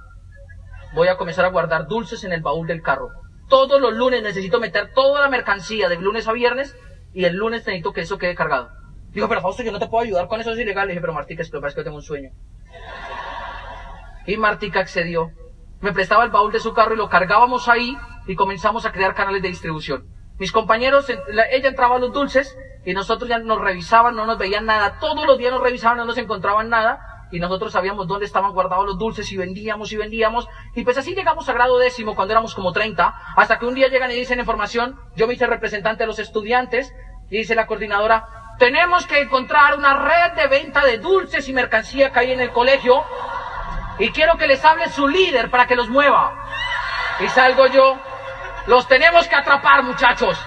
[0.95, 3.09] Voy a comenzar a guardar dulces en el baúl del carro.
[3.49, 6.77] Todos los lunes necesito meter toda la mercancía de lunes a viernes
[7.13, 8.71] y el lunes necesito que eso quede cargado.
[9.15, 10.89] Dijo, pero Fausto, yo no te puedo ayudar con eso, es ilegal.
[10.89, 12.31] Le dije, pero Martica, es que que yo tengo un sueño.
[14.27, 15.31] Y Martica accedió.
[15.81, 17.97] Me prestaba el baúl de su carro y lo cargábamos ahí
[18.27, 20.07] y comenzamos a crear canales de distribución.
[20.39, 24.67] Mis compañeros, ella entraba a los dulces y nosotros ya nos revisaban, no nos veían
[24.67, 24.99] nada.
[24.99, 26.99] Todos los días nos revisaban, no nos encontraban nada
[27.31, 30.49] y nosotros sabíamos dónde estaban guardados los dulces y vendíamos y vendíamos.
[30.75, 33.89] Y pues así llegamos a grado décimo cuando éramos como 30, hasta que un día
[33.89, 36.93] llegan y dicen información, yo me hice representante de los estudiantes
[37.31, 42.13] y dice la coordinadora, tenemos que encontrar una red de venta de dulces y mercancía
[42.13, 43.05] que hay en el colegio.
[43.99, 46.35] Y quiero que les hable su líder para que los mueva.
[47.21, 47.99] Y salgo yo.
[48.67, 50.39] Los tenemos que atrapar, muchachos.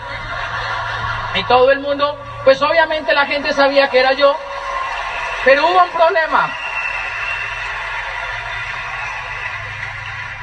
[1.36, 4.36] Y todo el mundo, pues obviamente la gente sabía que era yo.
[5.46, 6.50] Pero hubo un problema.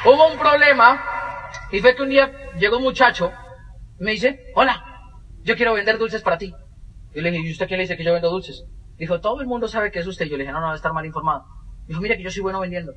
[0.05, 1.51] Hubo un problema.
[1.71, 3.33] Y fue que un día llegó un muchacho.
[3.99, 4.83] Me dice, hola,
[5.43, 6.55] yo quiero vender dulces para ti.
[7.15, 8.65] Y le dije, ¿y usted qué le dice que yo vendo dulces?
[8.97, 10.27] Dijo, todo el mundo sabe que es usted.
[10.27, 11.45] Yo le dije, no, no, debe estar mal informado.
[11.87, 12.93] Dijo, mira que yo soy bueno vendiendo.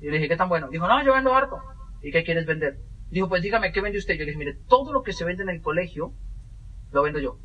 [0.00, 0.68] Y le dije, ¿qué tan bueno?
[0.68, 1.56] Dijo, no, yo vendo harto.
[2.02, 2.78] ¿Y qué quieres vender?
[3.10, 4.14] Dijo, pues dígame, ¿qué vende usted?
[4.14, 6.12] Yo le dije, mire, todo lo que se vende en el colegio,
[6.90, 7.38] lo vendo yo.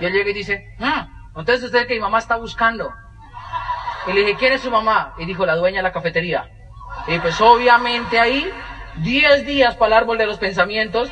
[0.00, 2.90] Y él llega y dice, ah, entonces usted que mi mamá está buscando.
[4.06, 5.14] Y le dije, ¿quién es su mamá?
[5.18, 6.50] Y dijo, la dueña de la cafetería.
[7.06, 8.50] Y pues obviamente ahí,
[9.02, 11.10] 10 días para el árbol de los pensamientos.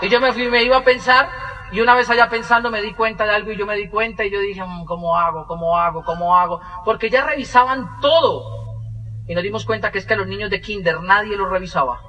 [0.00, 1.28] Y yo me fui, me iba a pensar,
[1.72, 4.24] y una vez allá pensando me di cuenta de algo y yo me di cuenta
[4.24, 5.46] y yo dije, mm, ¿cómo hago?
[5.46, 6.04] ¿Cómo hago?
[6.04, 6.60] ¿Cómo hago?
[6.84, 8.44] Porque ya revisaban todo.
[9.26, 12.00] Y nos dimos cuenta que es que a los niños de kinder nadie los revisaba.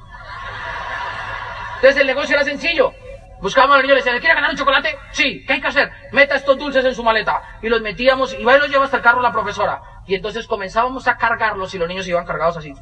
[1.76, 2.93] Entonces el negocio era sencillo.
[3.41, 4.97] Buscábamos a los niños y les decían, ¿quiere ganar un chocolate?
[5.12, 5.91] Sí, ¿qué hay que hacer?
[6.12, 7.41] Meta estos dulces en su maleta.
[7.62, 9.82] Y los metíamos y va los lleva hasta el carro la profesora.
[10.08, 12.73] Y entonces comenzábamos a cargarlos y los niños iban cargados así.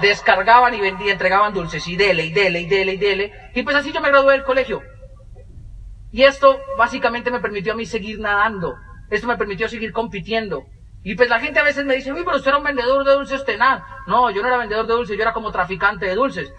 [0.00, 3.50] Descargaban y vendían, entregaban dulces y dele, y dele, y dele, y dele.
[3.54, 4.82] Y pues así yo me gradué del colegio.
[6.12, 8.74] Y esto básicamente me permitió a mí seguir nadando.
[9.10, 10.64] Esto me permitió seguir compitiendo.
[11.02, 13.14] Y pues la gente a veces me dice, uy, pero usted era un vendedor de
[13.14, 13.82] dulces tenaz.
[14.06, 16.52] No, yo no era vendedor de dulces, yo era como traficante de dulces.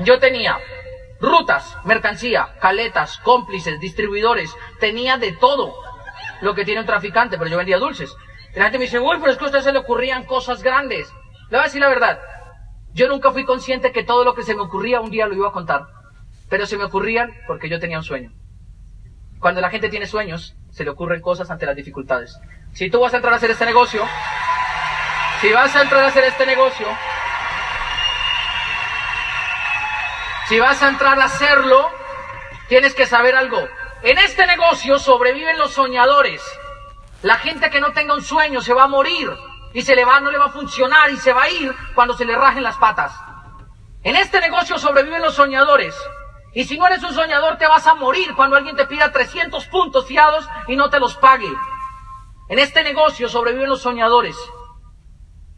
[0.00, 0.58] Yo tenía
[1.20, 5.74] rutas, mercancía, caletas, cómplices, distribuidores, tenía de todo
[6.40, 8.14] lo que tiene un traficante, pero yo vendía dulces.
[8.54, 10.62] Y la gente me dice, uy, pero es que a usted se le ocurrían cosas
[10.62, 11.12] grandes.
[11.50, 12.20] Le voy a decir la verdad.
[12.92, 15.48] Yo nunca fui consciente que todo lo que se me ocurría un día lo iba
[15.48, 15.86] a contar.
[16.48, 18.32] Pero se me ocurrían porque yo tenía un sueño.
[19.38, 22.38] Cuando la gente tiene sueños, se le ocurren cosas ante las dificultades.
[22.72, 24.02] Si tú vas a entrar a hacer este negocio,
[25.40, 26.86] si vas a entrar a hacer este negocio,
[30.48, 31.90] si vas a entrar a hacerlo,
[32.68, 33.68] tienes que saber algo.
[34.02, 36.42] En este negocio sobreviven los soñadores.
[37.22, 39.30] La gente que no tenga un sueño se va a morir
[39.74, 42.16] y se le va, no le va a funcionar y se va a ir cuando
[42.16, 43.12] se le rajen las patas.
[44.02, 45.94] En este negocio sobreviven los soñadores.
[46.54, 49.66] Y si no eres un soñador, te vas a morir cuando alguien te pida 300
[49.66, 51.50] puntos fiados y no te los pague.
[52.48, 54.36] En este negocio sobreviven los soñadores.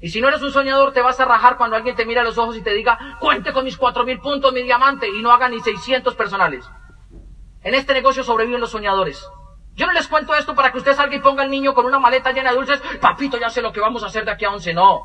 [0.01, 2.25] Y si no eres un soñador, te vas a rajar cuando alguien te mira a
[2.25, 5.49] los ojos y te diga, cuente con mis 4000 puntos, mi diamante, y no haga
[5.49, 6.69] ni 600 personales.
[7.63, 9.29] En este negocio sobreviven los soñadores.
[9.75, 11.99] Yo no les cuento esto para que usted salga y ponga al niño con una
[11.99, 14.51] maleta llena de dulces, papito, ya sé lo que vamos a hacer de aquí a
[14.51, 15.03] once, no.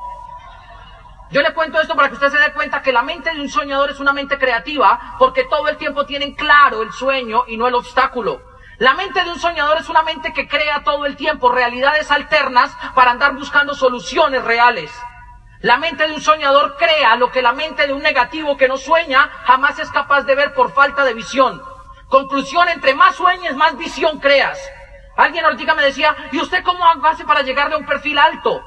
[1.31, 3.49] Yo le cuento esto para que usted se dé cuenta que la mente de un
[3.49, 7.67] soñador es una mente creativa porque todo el tiempo tienen claro el sueño y no
[7.67, 8.41] el obstáculo.
[8.77, 12.75] La mente de un soñador es una mente que crea todo el tiempo realidades alternas
[12.93, 14.91] para andar buscando soluciones reales.
[15.61, 18.77] La mente de un soñador crea lo que la mente de un negativo que no
[18.77, 21.61] sueña jamás es capaz de ver por falta de visión.
[22.07, 24.59] Conclusión, entre más sueñes, más visión creas.
[25.17, 28.61] Alguien ahorita me decía, ¿y usted cómo hace para llegarle a un perfil alto?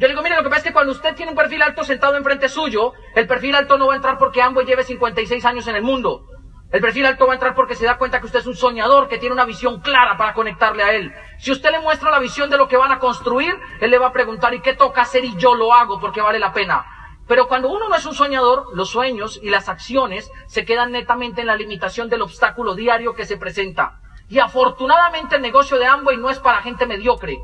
[0.00, 1.84] Yo le digo, mire, lo que pasa es que cuando usted tiene un perfil alto
[1.84, 5.66] sentado enfrente suyo, el perfil alto no va a entrar porque Amway lleve 56 años
[5.68, 6.24] en el mundo.
[6.72, 9.08] El perfil alto va a entrar porque se da cuenta que usted es un soñador,
[9.08, 11.12] que tiene una visión clara para conectarle a él.
[11.38, 14.06] Si usted le muestra la visión de lo que van a construir, él le va
[14.06, 15.22] a preguntar, ¿y qué toca hacer?
[15.22, 16.82] Y yo lo hago porque vale la pena.
[17.28, 21.42] Pero cuando uno no es un soñador, los sueños y las acciones se quedan netamente
[21.42, 24.00] en la limitación del obstáculo diario que se presenta.
[24.30, 27.36] Y afortunadamente el negocio de Amway no es para gente mediocre,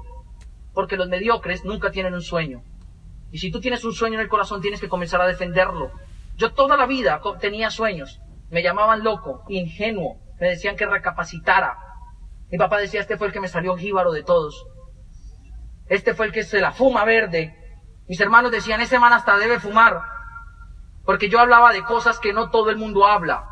[0.77, 2.63] porque los mediocres nunca tienen un sueño.
[3.33, 5.91] Y si tú tienes un sueño en el corazón, tienes que comenzar a defenderlo.
[6.37, 8.21] Yo toda la vida tenía sueños.
[8.51, 10.19] Me llamaban loco, ingenuo.
[10.39, 11.79] Me decían que recapacitara.
[12.51, 14.67] Mi papá decía, este fue el que me salió jíbaro de todos.
[15.87, 17.57] Este fue el que se la fuma verde.
[18.07, 20.03] Mis hermanos decían, ese man hasta debe fumar.
[21.07, 23.49] Porque yo hablaba de cosas que no todo el mundo habla.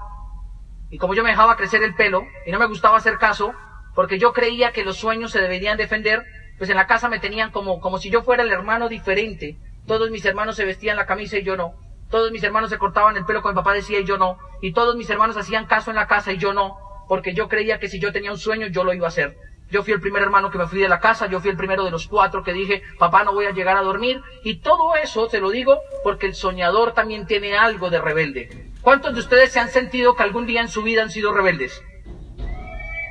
[0.90, 3.54] Y como yo me dejaba crecer el pelo y no me gustaba hacer caso,
[3.94, 6.22] porque yo creía que los sueños se deberían defender,
[6.58, 9.56] pues en la casa me tenían como, como si yo fuera el hermano diferente.
[9.86, 11.74] Todos mis hermanos se vestían la camisa y yo no.
[12.10, 14.38] Todos mis hermanos se cortaban el pelo como mi papá decía y yo no.
[14.62, 16.76] Y todos mis hermanos hacían caso en la casa y yo no.
[17.08, 19.36] Porque yo creía que si yo tenía un sueño yo lo iba a hacer.
[19.70, 21.84] Yo fui el primer hermano que me fui de la casa, yo fui el primero
[21.84, 24.22] de los cuatro que dije, papá no voy a llegar a dormir.
[24.44, 28.70] Y todo eso te lo digo porque el soñador también tiene algo de rebelde.
[28.80, 31.82] ¿Cuántos de ustedes se han sentido que algún día en su vida han sido rebeldes?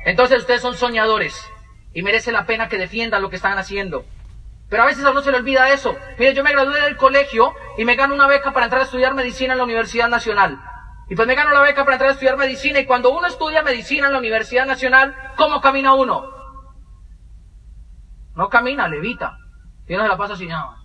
[0.06, 1.50] Entonces ustedes son soñadores
[1.94, 4.04] y merece la pena que defiendan lo que están haciendo.
[4.68, 5.94] Pero a veces a uno se le olvida eso.
[6.18, 9.14] Mire, yo me gradué del colegio y me gano una beca para entrar a estudiar
[9.14, 10.60] medicina en la Universidad Nacional.
[11.08, 13.62] Y pues me gano la beca para entrar a estudiar medicina y cuando uno estudia
[13.62, 16.24] medicina en la Universidad Nacional, ¿cómo camina uno?
[18.34, 19.36] No camina, levita.
[19.86, 20.76] Y uno se la pasa así nada.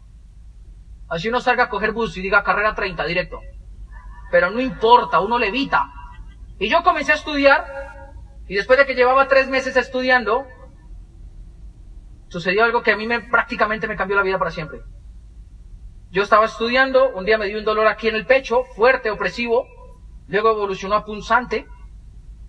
[1.10, 3.39] Así uno salga a coger bus y diga carrera 30 directo
[4.30, 5.91] pero no importa, uno le evita.
[6.60, 7.65] Y yo comencé a estudiar,
[8.48, 10.45] y después de que llevaba tres meses estudiando,
[12.30, 14.82] sucedió algo que a mí me, prácticamente me cambió la vida para siempre.
[16.12, 19.68] Yo estaba estudiando, un día me dio un dolor aquí en el pecho, fuerte, opresivo,
[20.28, 21.68] luego evolucionó a punzante,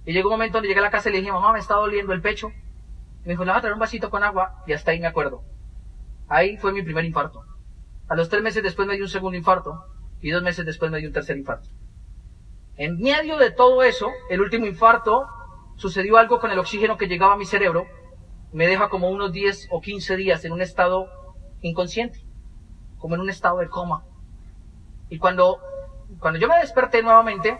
[0.06, 1.74] y llegó un momento donde llegué a la casa y le dije, mamá, me está
[1.74, 2.48] doliendo el pecho.
[2.48, 5.06] Y me dijo, le voy a traer un vasito con agua, y hasta ahí me
[5.06, 5.42] acuerdo.
[6.28, 7.44] Ahí fue mi primer infarto.
[8.08, 9.84] A los tres meses después me dio un segundo infarto,
[10.22, 11.68] y dos meses después me dio un tercer infarto.
[12.76, 15.26] En medio de todo eso, el último infarto,
[15.76, 17.86] sucedió algo con el oxígeno que llegaba a mi cerebro,
[18.52, 21.08] me deja como unos 10 o 15 días en un estado
[21.62, 22.20] inconsciente,
[22.98, 24.04] como en un estado de coma.
[25.08, 25.60] Y cuando,
[26.18, 27.58] cuando yo me desperté nuevamente,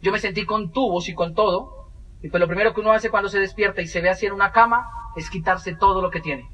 [0.00, 1.88] yo me sentí con tubos y con todo,
[2.22, 4.32] y pues lo primero que uno hace cuando se despierta y se ve así en
[4.32, 6.48] una cama es quitarse todo lo que tiene.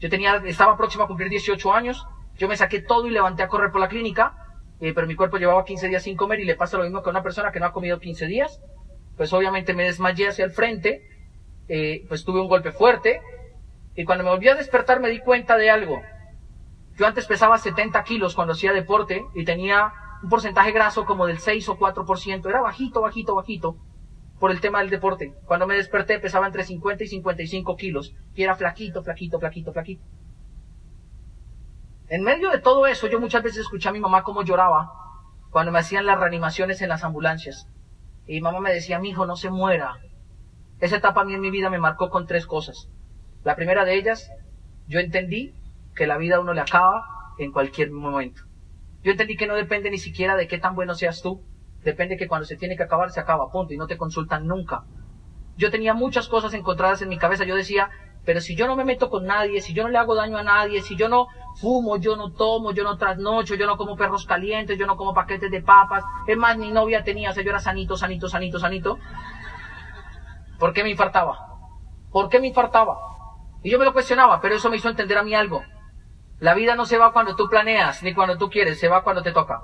[0.00, 3.48] Yo tenía, estaba próximo a cumplir 18 años, yo me saqué todo y levanté a
[3.48, 4.36] correr por la clínica,
[4.80, 7.10] eh, pero mi cuerpo llevaba 15 días sin comer y le pasa lo mismo que
[7.10, 8.60] a una persona que no ha comido 15 días,
[9.16, 11.08] pues obviamente me desmayé hacia el frente,
[11.68, 13.20] eh, pues tuve un golpe fuerte,
[13.94, 16.00] y cuando me volví a despertar me di cuenta de algo.
[16.96, 21.38] Yo antes pesaba 70 kilos cuando hacía deporte y tenía un porcentaje graso como del
[21.38, 23.76] 6 o 4%, era bajito, bajito, bajito,
[24.38, 25.34] por el tema del deporte.
[25.44, 30.02] Cuando me desperté pesaba entre 50 y 55 kilos, y era flaquito, flaquito, flaquito, flaquito.
[32.08, 34.92] En medio de todo eso, yo muchas veces escuché a mi mamá cómo lloraba
[35.50, 37.68] cuando me hacían las reanimaciones en las ambulancias.
[38.26, 39.98] Y mi mamá me decía, mi hijo, no se muera.
[40.80, 42.88] Esa etapa a mí en mi vida me marcó con tres cosas.
[43.42, 44.30] La primera de ellas,
[44.86, 45.54] yo entendí
[45.94, 47.04] que la vida a uno le acaba
[47.38, 48.42] en cualquier momento.
[49.02, 51.42] Yo entendí que no depende ni siquiera de qué tan bueno seas tú.
[51.82, 54.84] Depende que cuando se tiene que acabar, se acaba, punto, y no te consultan nunca.
[55.56, 57.44] Yo tenía muchas cosas encontradas en mi cabeza.
[57.44, 57.90] Yo decía,
[58.24, 60.42] pero si yo no me meto con nadie, si yo no le hago daño a
[60.42, 64.24] nadie, si yo no fumo, yo no tomo, yo no trasnocho, yo no como perros
[64.24, 67.50] calientes, yo no como paquetes de papas, es más, mi novia tenía, o sea, yo
[67.50, 68.98] era sanito, sanito, sanito, sanito,
[70.58, 71.38] ¿por qué me infartaba?
[72.10, 72.98] ¿Por qué me infartaba?
[73.62, 75.62] Y yo me lo cuestionaba, pero eso me hizo entender a mí algo.
[76.38, 79.22] La vida no se va cuando tú planeas, ni cuando tú quieres, se va cuando
[79.22, 79.62] te toca.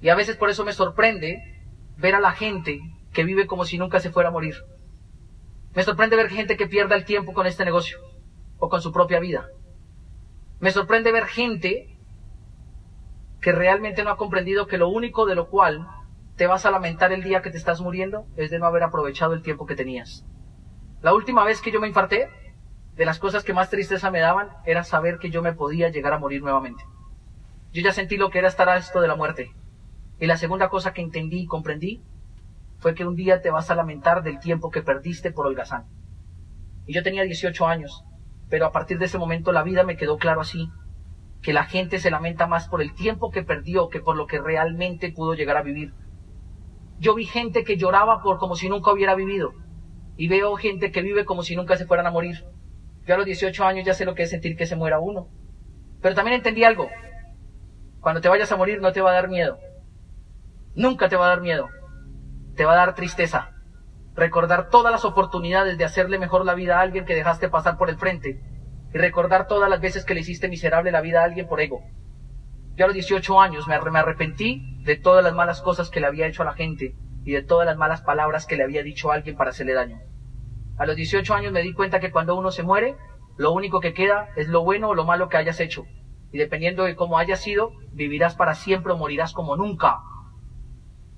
[0.00, 1.42] Y a veces por eso me sorprende
[1.96, 2.80] ver a la gente
[3.12, 4.56] que vive como si nunca se fuera a morir.
[5.74, 7.98] Me sorprende ver gente que pierda el tiempo con este negocio
[8.58, 9.48] o con su propia vida.
[10.60, 11.96] Me sorprende ver gente
[13.40, 15.88] que realmente no ha comprendido que lo único de lo cual
[16.38, 19.34] te vas a lamentar el día que te estás muriendo es de no haber aprovechado
[19.34, 20.24] el tiempo que tenías.
[21.02, 22.30] La última vez que yo me infarté,
[22.94, 26.12] de las cosas que más tristeza me daban era saber que yo me podía llegar
[26.12, 26.84] a morir nuevamente.
[27.72, 29.50] Yo ya sentí lo que era estar a esto de la muerte.
[30.20, 32.04] Y la segunda cosa que entendí y comprendí
[32.78, 35.86] fue que un día te vas a lamentar del tiempo que perdiste por holgazán.
[36.86, 38.04] Y yo tenía 18 años,
[38.48, 40.70] pero a partir de ese momento la vida me quedó claro así,
[41.42, 44.38] que la gente se lamenta más por el tiempo que perdió que por lo que
[44.38, 45.94] realmente pudo llegar a vivir.
[46.98, 49.54] Yo vi gente que lloraba por como si nunca hubiera vivido.
[50.20, 52.44] y veo gente que vive como si nunca se fueran a morir.
[53.06, 55.28] Yo a los 18 años ya sé lo que es sentir que se muera uno.
[56.02, 56.88] Pero también entendí algo.
[58.00, 59.58] Cuando te vayas a morir no te va a dar miedo.
[60.74, 61.68] Nunca te va a dar miedo.
[62.56, 63.52] Te va a dar tristeza.
[64.16, 67.88] Recordar todas las oportunidades de hacerle mejor la vida a alguien que dejaste pasar por
[67.88, 68.40] el frente.
[68.92, 71.80] Y recordar todas las veces que le hiciste miserable la vida a alguien por ego.
[72.78, 76.28] Yo a los 18 años me arrepentí de todas las malas cosas que le había
[76.28, 79.14] hecho a la gente y de todas las malas palabras que le había dicho a
[79.14, 79.98] alguien para hacerle daño.
[80.76, 82.94] A los 18 años me di cuenta que cuando uno se muere,
[83.36, 85.86] lo único que queda es lo bueno o lo malo que hayas hecho.
[86.30, 89.98] Y dependiendo de cómo hayas sido, vivirás para siempre o morirás como nunca.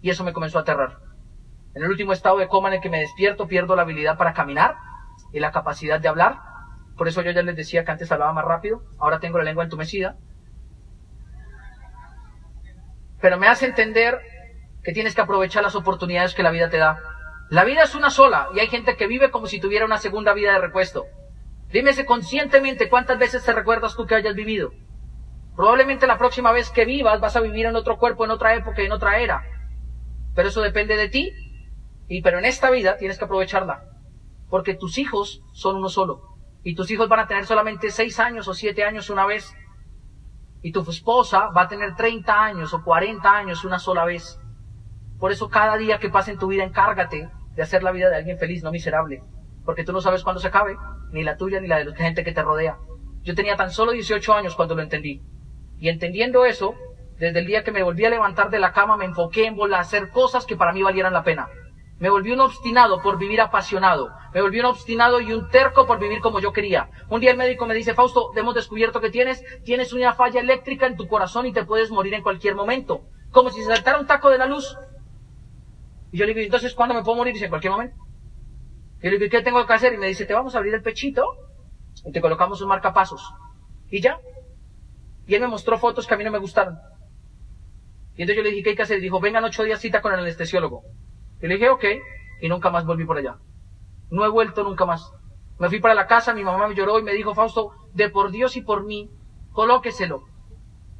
[0.00, 0.96] Y eso me comenzó a aterrar.
[1.74, 4.32] En el último estado de coma en el que me despierto, pierdo la habilidad para
[4.32, 4.76] caminar
[5.30, 6.38] y la capacidad de hablar.
[6.96, 9.64] Por eso yo ya les decía que antes hablaba más rápido, ahora tengo la lengua
[9.64, 10.16] entumecida.
[13.20, 14.18] Pero me hace entender
[14.82, 16.98] que tienes que aprovechar las oportunidades que la vida te da.
[17.50, 20.32] La vida es una sola y hay gente que vive como si tuviera una segunda
[20.32, 21.06] vida de repuesto.
[21.72, 24.72] Dímese conscientemente cuántas veces te recuerdas tú que hayas vivido.
[25.56, 28.82] Probablemente la próxima vez que vivas vas a vivir en otro cuerpo, en otra época,
[28.82, 29.44] en otra era.
[30.34, 31.32] Pero eso depende de ti.
[32.08, 33.84] Y pero en esta vida tienes que aprovecharla.
[34.48, 36.22] Porque tus hijos son uno solo.
[36.64, 39.54] Y tus hijos van a tener solamente seis años o siete años una vez.
[40.62, 44.38] Y tu esposa va a tener 30 años o 40 años una sola vez.
[45.18, 48.16] Por eso cada día que pase en tu vida encárgate de hacer la vida de
[48.16, 49.22] alguien feliz, no miserable.
[49.64, 50.76] Porque tú no sabes cuándo se acabe,
[51.12, 52.78] ni la tuya ni la de la gente que te rodea.
[53.22, 55.22] Yo tenía tan solo 18 años cuando lo entendí.
[55.78, 56.74] Y entendiendo eso,
[57.18, 59.76] desde el día que me volví a levantar de la cama, me enfoqué en volver
[59.76, 61.48] a hacer cosas que para mí valieran la pena.
[62.00, 64.10] Me volví un obstinado por vivir apasionado.
[64.32, 66.88] Me volví un obstinado y un terco por vivir como yo quería.
[67.10, 70.86] Un día el médico me dice, Fausto, hemos descubierto que tienes, tienes una falla eléctrica
[70.86, 73.02] en tu corazón y te puedes morir en cualquier momento.
[73.30, 74.78] Como si se saltara un taco de la luz.
[76.10, 77.34] Y yo le digo, entonces, ¿cuándo me puedo morir?
[77.34, 77.96] Dice, en cualquier momento.
[79.02, 79.92] Y yo le digo, ¿qué tengo que hacer?
[79.92, 81.22] Y me dice, te vamos a abrir el pechito
[82.06, 83.22] y te colocamos un marcapasos.
[83.90, 84.18] Y ya.
[85.26, 86.78] Y él me mostró fotos que a mí no me gustaron.
[88.16, 88.98] Y entonces yo le dije, ¿qué hay que hacer?
[88.98, 90.82] Y dijo, vengan ocho días cita con el anestesiólogo.
[91.42, 91.84] Y le dije, ok.
[92.40, 93.36] Y nunca más volví por allá.
[94.10, 95.12] No he vuelto nunca más.
[95.58, 98.30] Me fui para la casa, mi mamá me lloró y me dijo, Fausto, de por
[98.30, 99.10] Dios y por mí,
[99.52, 100.24] colóqueselo.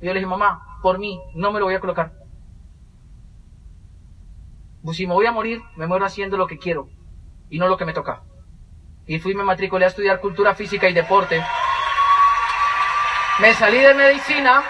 [0.01, 2.13] Y yo le dije, mamá, por mí, no me lo voy a colocar.
[4.83, 6.89] Pues si me voy a morir, me muero haciendo lo que quiero
[7.49, 8.23] y no lo que me toca.
[9.07, 11.43] Y fui, me matriculé a estudiar cultura física y deporte.
[13.41, 14.63] Me salí de medicina,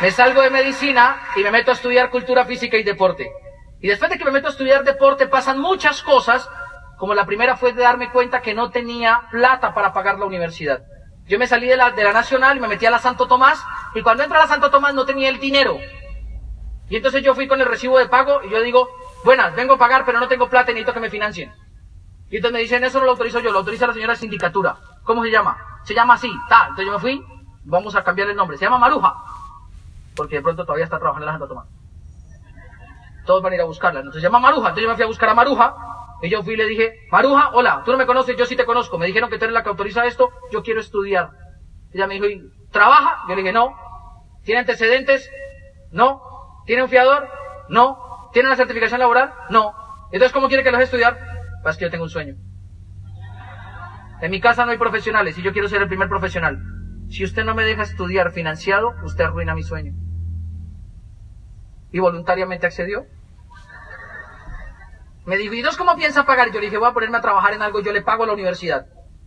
[0.00, 3.32] me salgo de medicina y me meto a estudiar cultura física y deporte.
[3.80, 6.48] Y después de que me meto a estudiar deporte pasan muchas cosas,
[6.96, 10.82] como la primera fue de darme cuenta que no tenía plata para pagar la universidad.
[11.26, 13.62] Yo me salí de la, de la Nacional y me metí a la Santo Tomás,
[13.94, 15.78] y cuando entro a la Santo Tomás no tenía el dinero.
[16.88, 18.88] Y entonces yo fui con el recibo de pago y yo digo,
[19.24, 21.52] buenas, vengo a pagar, pero no tengo plata y necesito que me financien.
[22.30, 24.76] Y entonces me dicen, eso no lo autorizo yo, lo autoriza la señora sindicatura.
[25.04, 25.56] ¿Cómo se llama?
[25.84, 26.70] Se llama así, tal.
[26.70, 27.24] Entonces yo me fui,
[27.64, 28.56] vamos a cambiar el nombre.
[28.58, 29.14] Se llama Maruja.
[30.16, 31.77] Porque de pronto todavía está trabajando en la Santo Tomás.
[33.28, 34.00] Todos van a ir a buscarla.
[34.00, 34.68] Entonces llama Maruja.
[34.68, 35.76] Entonces yo me fui a buscar a Maruja.
[36.22, 38.64] Y yo fui y le dije, Maruja, hola, tú no me conoces, yo sí te
[38.64, 38.96] conozco.
[38.96, 41.28] Me dijeron que tú eres la que autoriza esto, yo quiero estudiar.
[41.92, 42.26] Ella me dijo,
[42.72, 43.18] ¿trabaja?
[43.28, 43.76] Yo le dije, no.
[44.44, 45.30] ¿Tiene antecedentes?
[45.90, 46.22] No.
[46.64, 47.28] ¿Tiene un fiador?
[47.68, 48.30] No.
[48.32, 49.34] ¿Tiene una certificación laboral?
[49.50, 49.74] No.
[50.10, 51.18] Entonces, ¿cómo quiere que lo deje estudiar?
[51.62, 52.34] Pues que yo tengo un sueño.
[54.22, 56.62] En mi casa no hay profesionales y yo quiero ser el primer profesional.
[57.10, 59.92] Si usted no me deja estudiar financiado, usted arruina mi sueño.
[61.92, 63.04] Y voluntariamente accedió.
[65.28, 66.50] Me dijo, ¿y dos cómo piensa pagar?
[66.52, 68.32] Yo le dije, voy a ponerme a trabajar en algo, yo le pago a la
[68.32, 68.86] universidad.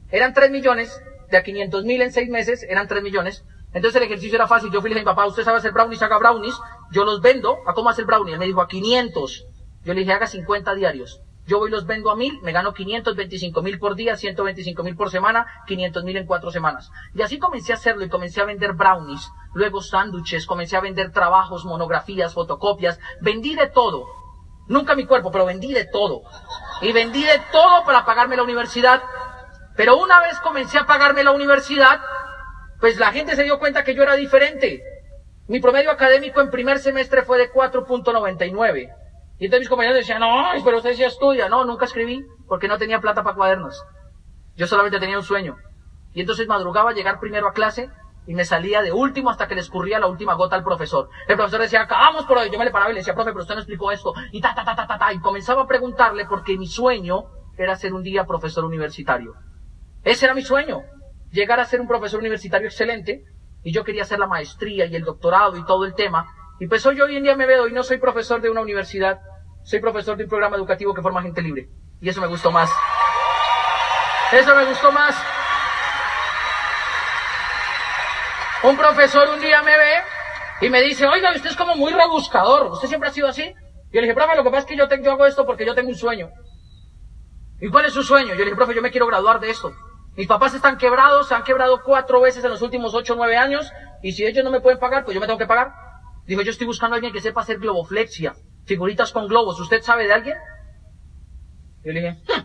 [0.09, 3.45] Eran tres millones, de a 500 mil en seis meses, eran tres millones.
[3.71, 4.71] Entonces el ejercicio era fácil.
[4.71, 6.55] Yo fui y le dije, papá, usted sabe hacer brownies, haga brownies.
[6.91, 7.57] Yo los vendo.
[7.67, 8.33] ¿A cómo hacer brownies?
[8.33, 9.45] Él me dijo, a 500.
[9.85, 11.21] Yo le dije, haga 50 diarios.
[11.45, 14.95] Yo voy y los vendo a mil, me gano 525 mil por día, 125 mil
[14.95, 16.91] por semana, 500 mil en cuatro semanas.
[17.13, 21.11] Y así comencé a hacerlo y comencé a vender brownies, luego sándwiches, comencé a vender
[21.11, 24.20] trabajos, monografías, fotocopias, vendí de todo.
[24.71, 26.24] Nunca mi cuerpo, pero vendí de todo.
[26.82, 29.03] Y vendí de todo para pagarme la universidad.
[29.76, 31.99] Pero una vez comencé a pagarme la universidad,
[32.80, 34.82] pues la gente se dio cuenta que yo era diferente.
[35.49, 38.95] Mi promedio académico en primer semestre fue de 4.99.
[39.39, 41.49] Y entonces mis compañeros decían, no, pero usted sí estudia.
[41.49, 43.84] No, nunca escribí porque no tenía plata para cuadernos.
[44.55, 45.57] Yo solamente tenía un sueño.
[46.13, 47.89] Y entonces madrugaba llegar primero a clase
[48.32, 51.09] y me salía de último hasta que le escurría la última gota al profesor.
[51.27, 52.49] El profesor decía, acabamos por hoy.
[52.49, 54.13] Yo me le paraba y le decía, profe, pero usted no explicó esto.
[54.32, 55.11] Y ta, ta, ta, ta, ta, ta.
[55.11, 57.25] Y comenzaba a preguntarle porque mi sueño
[57.57, 59.34] era ser un día profesor universitario.
[60.05, 60.79] Ese era mi sueño
[61.29, 63.25] llegar a ser un profesor universitario excelente
[63.63, 66.34] y yo quería hacer la maestría y el doctorado y todo el tema.
[66.61, 69.19] Y pues hoy, hoy en día me veo y no soy profesor de una universidad,
[69.63, 71.67] soy profesor de un programa educativo que forma gente libre.
[71.99, 72.71] Y eso me gustó más.
[74.32, 75.21] Eso me gustó más.
[78.64, 79.93] Un profesor un día me ve
[80.62, 82.72] y me dice, oiga, usted es como muy rebuscador.
[82.72, 83.43] ¿Usted siempre ha sido así?
[83.91, 85.74] Yo le dije, profe, lo que pasa es que yo, yo hago esto porque yo
[85.74, 86.30] tengo un sueño.
[87.59, 88.30] ¿Y cuál es su sueño?
[88.30, 89.74] Yo le dije, profe, yo me quiero graduar de esto.
[90.16, 93.38] Mis papás están quebrados, se han quebrado cuatro veces en los últimos ocho o nueve
[93.38, 93.72] años,
[94.03, 95.74] y si ellos no me pueden pagar, pues yo me tengo que pagar.
[96.26, 98.36] Dijo, yo estoy buscando a alguien que sepa hacer globoflexia,
[98.66, 99.59] figuritas con globos.
[99.59, 100.38] ¿Usted sabe de alguien?
[101.84, 102.41] Yo le dije, hm,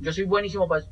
[0.00, 0.90] yo soy buenísimo para eso.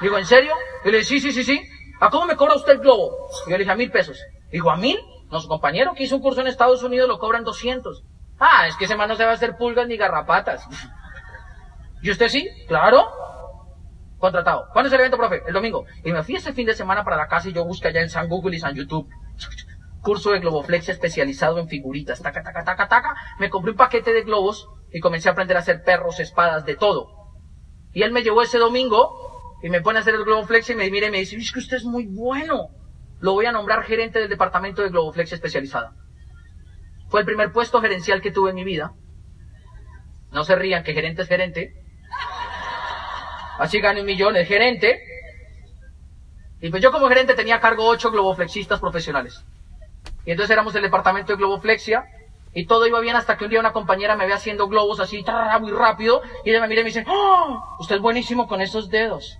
[0.00, 0.52] Digo, ¿en serio?
[0.84, 1.62] Yo le dije, sí, sí, sí, sí.
[2.00, 3.28] ¿A cómo me cobra usted el globo?
[3.46, 4.18] yo le dije, a mil pesos.
[4.50, 4.98] Dijo, ¿a mil?
[5.30, 8.04] Nuestro compañero que hizo un curso en Estados Unidos lo cobran 200.
[8.38, 10.64] Ah, es que ese man no se va a hacer pulgas ni garrapatas.
[12.02, 12.48] ¿Y usted sí?
[12.68, 13.04] Claro.
[14.18, 14.68] Contratado.
[14.72, 15.42] ¿Cuándo es el evento, profe?
[15.46, 15.84] El domingo.
[16.04, 18.10] Y me fui ese fin de semana para la casa y yo busqué allá en
[18.10, 19.08] San Google y San YouTube.
[20.00, 22.22] Curso de globoflexia especializado en figuritas.
[22.22, 23.16] Taca, taca, taca, taca.
[23.38, 26.76] Me compré un paquete de globos y comencé a aprender a hacer perros, espadas, de
[26.76, 27.10] todo.
[27.92, 29.27] Y él me llevó ese domingo
[29.62, 31.58] y me pone a hacer el globoflexia y me mira y me dice, es que
[31.58, 32.68] usted es muy bueno.
[33.20, 35.92] Lo voy a nombrar gerente del departamento de globoflexia especializada.
[37.08, 38.92] Fue el primer puesto gerencial que tuve en mi vida.
[40.30, 41.74] No se rían que gerente es gerente.
[43.58, 45.00] Así gané un millón, el gerente.
[46.60, 49.44] Y pues yo como gerente tenía a cargo ocho globoflexistas profesionales.
[50.24, 52.04] Y entonces éramos el departamento de globoflexia
[52.54, 55.24] y todo iba bien hasta que un día una compañera me ve haciendo globos así,
[55.60, 57.76] muy rápido, y ella me mira y me dice, ¡Oh!
[57.80, 59.38] Usted es buenísimo con esos dedos.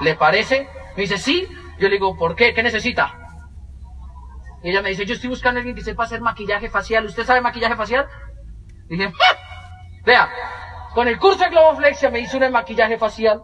[0.00, 0.68] ¿Le parece?
[0.96, 1.46] Me dice, sí.
[1.78, 2.52] Yo le digo, ¿por qué?
[2.52, 3.14] ¿Qué necesita?
[4.62, 7.06] Y ella me dice, yo estoy buscando a alguien que sepa hacer maquillaje facial.
[7.06, 8.06] ¿Usted sabe maquillaje facial?
[8.88, 9.12] dije,
[10.04, 10.28] vea,
[10.94, 13.40] con el curso de Globoflexia me hizo un maquillaje facial.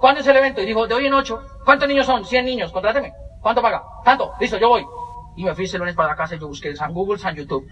[0.00, 0.60] ¿Cuándo es el evento?
[0.60, 1.42] Y dijo, de hoy en ocho.
[1.64, 2.24] ¿Cuántos niños son?
[2.24, 3.12] 100 niños, contráteme.
[3.40, 3.82] ¿Cuánto paga?
[4.04, 4.32] Tanto.
[4.40, 4.84] Listo, yo voy.
[5.36, 7.34] Y me fui ese lunes para la casa y yo busqué en San Google, San
[7.34, 7.66] YouTube.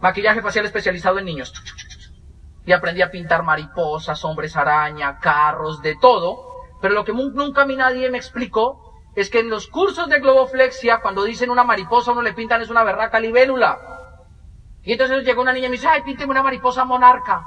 [0.00, 1.52] Maquillaje facial especializado en niños.
[2.64, 6.51] Y aprendí a pintar mariposas, hombres araña, carros, de todo.
[6.82, 10.18] Pero lo que nunca a mí nadie me explicó es que en los cursos de
[10.18, 13.78] globoflexia, cuando dicen una mariposa, uno le pintan es una berraca libélula.
[14.82, 17.46] Y entonces llegó una niña y me dice, ay, pínteme una mariposa monarca.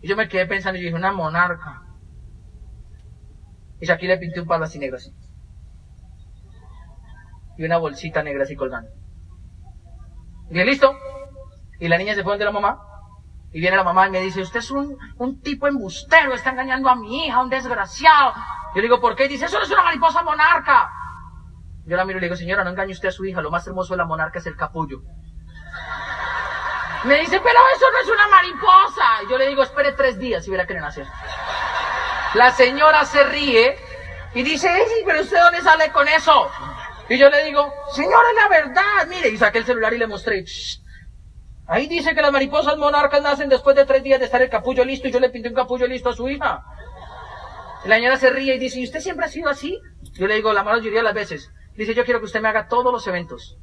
[0.00, 1.82] Y yo me quedé pensando y dije, una monarca.
[3.78, 5.12] Y aquí le pinté un palo así negro así.
[7.58, 8.90] Y una bolsita negra así colgando.
[10.50, 10.96] Y listo.
[11.78, 12.80] Y la niña se fue de la mamá.
[13.54, 16.88] Y viene la mamá y me dice, usted es un, un tipo embustero, está engañando
[16.88, 18.34] a mi hija, un desgraciado.
[18.74, 19.26] Yo le digo, ¿por qué?
[19.26, 20.90] Y dice, eso no es una mariposa monarca.
[21.86, 23.64] Yo la miro y le digo, señora, no engañe usted a su hija, lo más
[23.68, 25.02] hermoso de la monarca es el capullo.
[27.04, 29.22] Me dice, pero eso no es una mariposa.
[29.24, 31.06] Y yo le digo, espere tres días y verá que le nace.
[32.34, 33.78] La señora se ríe
[34.34, 36.50] y dice, sí, pero usted dónde sale con eso.
[37.08, 39.06] Y yo le digo, señora, es la verdad.
[39.08, 40.44] Mire, y saqué el celular y le mostré.
[41.66, 44.84] Ahí dice que las mariposas monarcas nacen después de tres días de estar el capullo
[44.84, 46.62] listo y yo le pinté un capullo listo a su hija.
[47.86, 49.78] La señora se ríe y dice, ¿y usted siempre ha sido así?
[50.12, 51.52] Yo le digo, la mayoría de las veces.
[51.74, 53.58] Dice, yo quiero que usted me haga todos los eventos.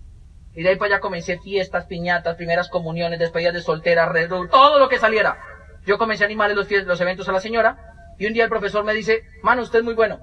[0.53, 4.11] Y de ahí para allá comencé fiestas, piñatas, primeras comuniones, despedidas de soltera,
[4.49, 5.39] todo lo que saliera.
[5.85, 7.77] Yo comencé a animarle los, los eventos a la señora.
[8.19, 10.19] Y un día el profesor me dice, mano, usted es muy bueno.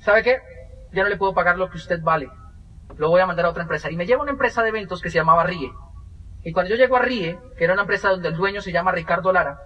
[0.00, 0.38] ¿Sabe qué?
[0.92, 2.28] Ya no le puedo pagar lo que usted vale.
[2.96, 3.90] Lo voy a mandar a otra empresa.
[3.90, 5.72] Y me lleva una empresa de eventos que se llamaba RIE.
[6.48, 8.90] Y cuando yo llego a RIE, que era una empresa donde el dueño se llama
[8.90, 9.60] Ricardo Lara,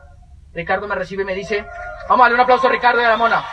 [0.53, 1.65] Ricardo me recibe y me dice,
[2.09, 3.45] vamos a darle un aplauso a Ricardo de la Mona.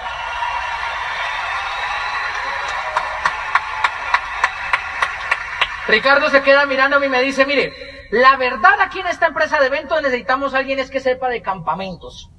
[5.87, 7.71] Ricardo se queda mirándome y me dice, mire,
[8.09, 11.43] la verdad aquí en esta empresa de eventos necesitamos a alguien es que sepa de
[11.43, 12.31] campamentos.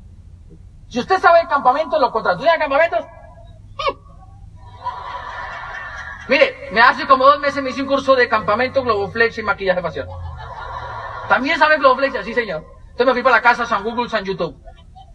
[0.88, 2.40] Si usted sabe de campamentos, lo contrato.
[2.40, 3.06] ¿Usted de campamentos?
[6.28, 9.82] Mire, me hace como dos meses me hice un curso de campamento, globoflex y maquillaje
[9.82, 10.08] facial.
[11.30, 12.64] También sabe globoflex, sí señor.
[12.80, 14.60] Entonces me fui para la casa, San Google, San YouTube.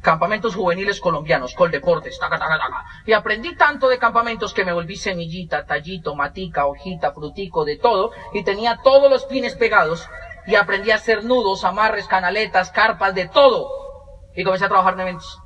[0.01, 2.86] Campamentos juveniles colombianos, Coldeportes, taca, taca, taca.
[3.05, 8.11] Y aprendí tanto de campamentos que me volví semillita, tallito, matica, hojita, frutico, de todo.
[8.32, 10.07] Y tenía todos los pines pegados.
[10.47, 13.68] Y aprendí a hacer nudos, amarres, canaletas, carpas, de todo.
[14.38, 15.41] Y comencé a trabajar en eventos.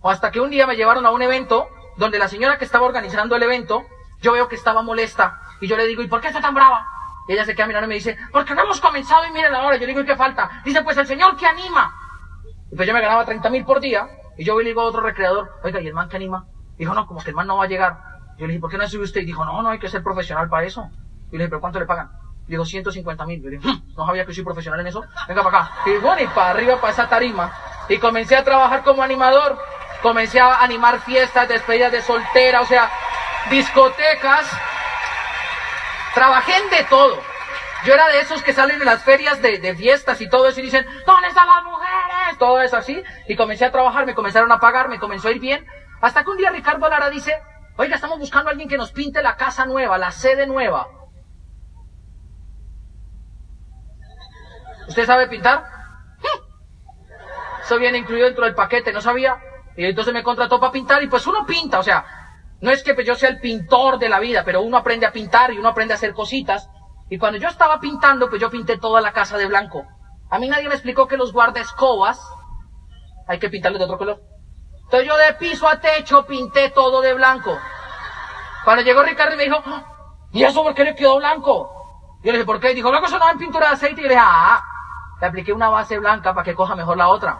[0.00, 2.86] O hasta que un día me llevaron a un evento donde la señora que estaba
[2.86, 3.84] organizando el evento
[4.20, 6.97] yo veo que estaba molesta y yo le digo, ¿y por qué está tan brava?
[7.28, 9.76] Y ella se queda mirando y me dice, porque no hemos comenzado y miren ahora.
[9.76, 10.62] Yo le digo, ¿y qué falta?
[10.64, 11.94] Dice, pues el Señor que anima.
[12.72, 14.08] Y pues yo me ganaba 30 mil por día
[14.38, 16.46] y yo le digo a otro recreador, oiga, ¿y el man que anima?
[16.78, 17.98] Dijo, no, como que el man no va a llegar.
[18.38, 19.20] Yo le dije, ¿por qué no sube usted?
[19.20, 20.88] Y dijo, no, no, hay que ser profesional para eso.
[21.30, 22.10] Y le dije, ¿pero cuánto le pagan?
[22.46, 23.42] Dijo, 150 mil.
[23.42, 25.04] Yo le dije, hmm, no sabía que soy profesional en eso.
[25.26, 25.72] Venga para acá.
[25.86, 27.52] Y bueno, y para arriba, para esa tarima.
[27.88, 29.58] Y comencé a trabajar como animador.
[30.02, 32.88] Comencé a animar fiestas, despedidas de soltera, o sea,
[33.50, 34.48] discotecas.
[36.18, 37.16] Trabajé en de todo.
[37.84, 40.58] Yo era de esos que salen en las ferias de, de fiestas y todo eso
[40.58, 42.38] y dicen, ¿dónde están las mujeres?
[42.40, 43.00] Todo eso así.
[43.28, 45.64] Y comencé a trabajar, me comenzaron a pagar, me comenzó a ir bien.
[46.00, 47.40] Hasta que un día Ricardo Lara dice,
[47.76, 50.88] oiga, estamos buscando a alguien que nos pinte la casa nueva, la sede nueva.
[54.88, 55.62] ¿Usted sabe pintar?
[57.62, 59.38] Eso viene incluido dentro del paquete, no sabía.
[59.76, 62.17] Y entonces me contrató para pintar y pues uno pinta, o sea,
[62.60, 65.12] no es que pues yo sea el pintor de la vida, pero uno aprende a
[65.12, 66.68] pintar y uno aprende a hacer cositas.
[67.08, 69.84] Y cuando yo estaba pintando, pues yo pinté toda la casa de blanco.
[70.30, 72.20] A mí nadie me explicó que los guardaescobas
[73.26, 74.20] hay que pintarlos de otro color.
[74.84, 77.58] Entonces yo de piso a techo pinté todo de blanco.
[78.64, 79.84] Cuando llegó Ricardo y me dijo, "Ah,
[80.32, 81.74] ¿y eso por qué le quedó blanco?
[82.22, 82.74] Yo le dije, ¿por qué?
[82.74, 84.00] Dijo, blanco eso no en pintura de aceite.
[84.00, 84.62] Y yo le dije, ah,
[85.20, 87.38] le apliqué una base blanca para que coja mejor la otra.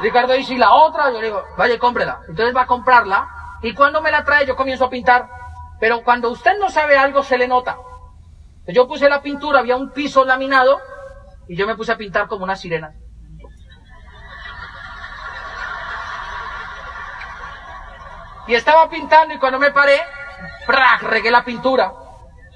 [0.00, 1.10] Ricardo dice, ¿y la otra?
[1.10, 2.20] Yo le digo, vaya, cómprela.
[2.28, 3.26] Entonces va a comprarla.
[3.62, 5.28] Y cuando me la trae, yo comienzo a pintar.
[5.80, 7.76] Pero cuando usted no sabe algo, se le nota.
[8.66, 10.80] Yo puse la pintura, había un piso laminado,
[11.48, 12.92] y yo me puse a pintar como una sirena.
[18.48, 20.00] Y estaba pintando y cuando me paré,
[20.66, 21.02] ¡prac!
[21.02, 21.92] regué la pintura.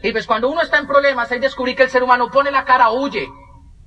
[0.02, 2.64] Y pues cuando uno está en problemas, ahí descubrí que el ser humano pone la
[2.64, 3.28] cara, huye.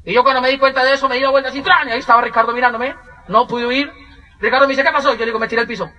[0.05, 1.88] Y yo cuando me di cuenta de eso, me di la vuelta así, ¡tran!
[1.88, 2.95] y ahí estaba Ricardo mirándome.
[3.28, 3.91] No pude huir.
[4.39, 5.14] Ricardo me dice, ¿qué pasó?
[5.14, 5.89] Yo le digo, me tiré al piso.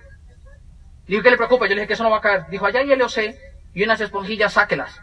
[1.07, 1.65] Le digo, ¿qué le preocupa?
[1.65, 2.45] Yo le dije que eso no va a caer.
[2.49, 3.17] Dijo, allá hay LOC
[3.73, 4.99] y unas esponjillas, sáquelas.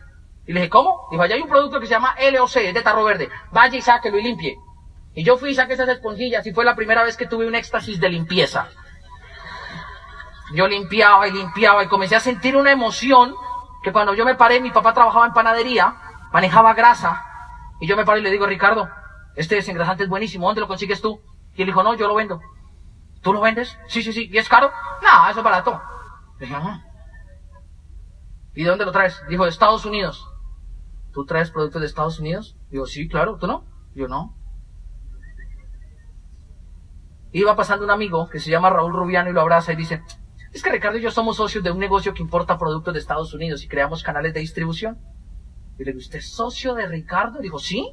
[0.47, 1.07] Y le dije, ¿cómo?
[1.11, 3.29] Dijo, allá hay un producto que se llama LOC, es de tarro verde.
[3.53, 4.57] Vaya y sáquelo y limpie.
[5.15, 7.55] Y yo fui y saqué esas esponjillas y fue la primera vez que tuve un
[7.55, 8.69] éxtasis de limpieza.
[10.55, 13.35] Yo limpiaba y limpiaba y comencé a sentir una emoción
[13.83, 15.95] que cuando yo me paré, mi papá trabajaba en panadería,
[16.33, 17.25] manejaba grasa.
[17.81, 18.89] Y yo me paré y le digo, Ricardo,
[19.35, 21.21] este desengrasante es buenísimo, ¿dónde lo consigues tú?
[21.55, 22.41] Y él dijo, no, yo lo vendo.
[23.23, 23.79] ¿Tú lo vendes?
[23.87, 24.29] Sí, sí, sí.
[24.33, 24.71] ¿Y es caro?
[25.03, 25.81] No, eso es barato.
[26.39, 26.85] Dije, "Ajá".
[28.55, 29.23] ¿Y de dónde lo traes?
[29.29, 30.29] Dijo, de Estados Unidos.
[31.13, 32.57] ¿Tú traes productos de Estados Unidos?
[32.71, 33.39] Digo, sí, claro.
[33.39, 33.65] ¿Tú no?
[33.95, 34.37] Yo no.
[37.33, 40.03] Iba pasando un amigo que se llama Raúl Rubiano y lo abraza y dice,
[40.53, 43.33] es que Ricardo y yo somos socios de un negocio que importa productos de Estados
[43.33, 44.99] Unidos y creamos canales de distribución.
[45.79, 47.39] Y le digo, ¿usted es socio de Ricardo?
[47.41, 47.91] Dijo, sí.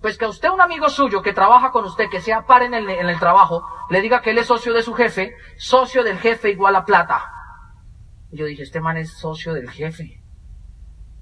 [0.00, 2.72] Pues que a usted, un amigo suyo que trabaja con usted, que sea par en
[2.72, 6.18] el, en el trabajo, le diga que él es socio de su jefe, socio del
[6.18, 7.30] jefe igual a plata.
[8.30, 10.22] Y yo dije, este man es socio del jefe.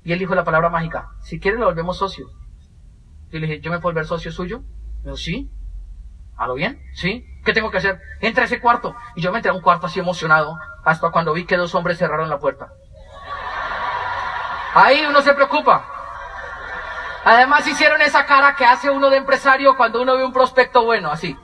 [0.04, 2.28] Y él dijo la palabra mágica, si quiere lo volvemos socio.
[3.30, 4.60] Y le dije, ¿yo me puedo volver socio suyo?
[4.98, 5.50] Me dijo, sí.
[6.36, 6.80] ¿A bien?
[6.94, 7.26] ¿Sí?
[7.44, 8.00] ¿Qué tengo que hacer?
[8.20, 8.94] Entra a ese cuarto.
[9.16, 11.98] Y yo me entré a un cuarto así emocionado, hasta cuando vi que dos hombres
[11.98, 12.68] cerraron la puerta.
[14.74, 15.97] Ahí uno se preocupa.
[17.24, 21.10] Además hicieron esa cara que hace uno de empresario cuando uno ve un prospecto bueno,
[21.10, 21.36] así.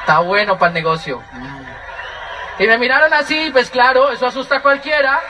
[0.00, 1.22] Está bueno para el negocio.
[2.58, 5.20] Y me miraron así, pues claro, eso asusta a cualquiera.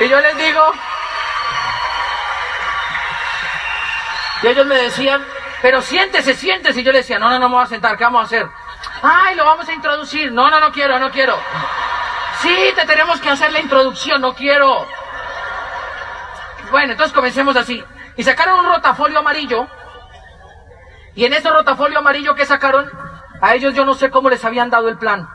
[0.00, 0.72] Y yo les digo,
[4.42, 5.24] y ellos me decían,
[5.60, 6.80] pero siéntese, siéntese.
[6.80, 8.48] Y yo les decía, no, no, no me voy a sentar, ¿qué vamos a hacer?
[9.02, 10.32] Ay, lo vamos a introducir.
[10.32, 11.38] No, no, no quiero, no quiero.
[12.40, 14.86] Sí, te tenemos que hacer la introducción, no quiero.
[16.72, 17.84] Bueno, entonces comencemos así.
[18.16, 19.68] Y sacaron un rotafolio amarillo.
[21.14, 22.90] Y en ese rotafolio amarillo que sacaron,
[23.42, 25.28] a ellos yo no sé cómo les habían dado el plan.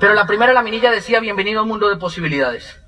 [0.00, 2.82] Pero la primera laminilla decía bienvenido a un mundo de posibilidades.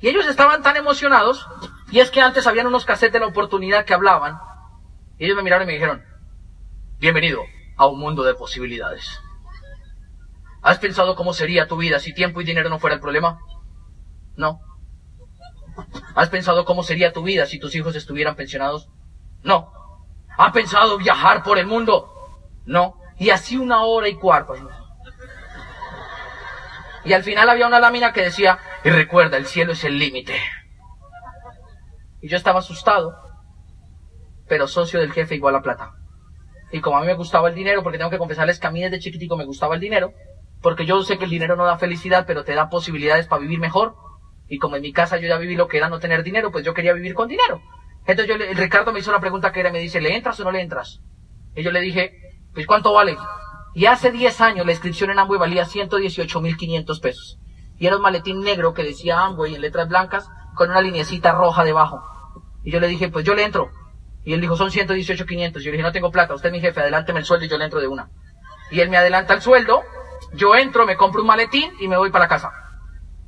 [0.00, 1.46] Y ellos estaban tan emocionados,
[1.92, 4.36] y es que antes habían unos cassettes de la oportunidad que hablaban.
[5.16, 6.02] Y ellos me miraron y me dijeron,
[6.98, 7.42] bienvenido
[7.76, 9.20] a un mundo de posibilidades.
[10.62, 13.38] ¿Has pensado cómo sería tu vida si tiempo y dinero no fuera el problema?
[14.36, 14.58] No.
[16.14, 18.88] ¿Has pensado cómo sería tu vida si tus hijos estuvieran pensionados?
[19.42, 19.72] No.
[20.36, 22.10] ¿Has pensado viajar por el mundo?
[22.64, 22.96] No.
[23.18, 24.54] Y así una hora y cuarto.
[27.04, 30.36] Y al final había una lámina que decía, y recuerda, el cielo es el límite.
[32.20, 33.14] Y yo estaba asustado,
[34.48, 35.92] pero socio del jefe igual a plata.
[36.72, 38.82] Y como a mí me gustaba el dinero, porque tengo que confesarles que a mí
[38.82, 40.12] desde chiquitico me gustaba el dinero,
[40.62, 43.58] porque yo sé que el dinero no da felicidad, pero te da posibilidades para vivir
[43.58, 43.94] mejor.
[44.48, 46.64] Y como en mi casa yo ya viví lo que era no tener dinero, pues
[46.64, 47.60] yo quería vivir con dinero.
[48.06, 50.38] Entonces yo, le- el Ricardo me hizo la pregunta que era, me dice, ¿le entras
[50.40, 51.00] o no le entras?
[51.56, 52.12] Y yo le dije,
[52.52, 53.16] pues ¿cuánto vale?
[53.74, 57.38] Y hace 10 años la inscripción en Amway valía 118.500 pesos.
[57.78, 61.64] Y era un maletín negro que decía Amway en letras blancas con una linecita roja
[61.64, 62.02] debajo.
[62.62, 63.70] Y yo le dije, pues yo le entro.
[64.24, 65.52] Y él dijo, son 118.500.
[65.60, 67.58] Yo le dije, no tengo plata, usted es mi jefe, adelánteme el sueldo y yo
[67.58, 68.10] le entro de una.
[68.70, 69.82] Y él me adelanta el sueldo,
[70.34, 72.50] yo entro, me compro un maletín y me voy para la casa.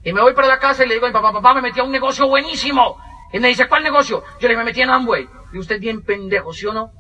[0.07, 1.81] Y me voy para la casa y le digo a mi papá, papá, me metí
[1.81, 2.97] a un negocio buenísimo.
[3.33, 4.23] Y me dice, ¿cuál negocio?
[4.39, 5.29] Yo le dije, me metí en Amway.
[5.53, 6.93] Y usted bien pendejo, ¿sí o no?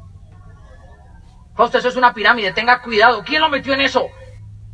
[1.55, 3.23] Fausto, eso es una pirámide, tenga cuidado.
[3.25, 4.09] ¿Quién lo metió en eso?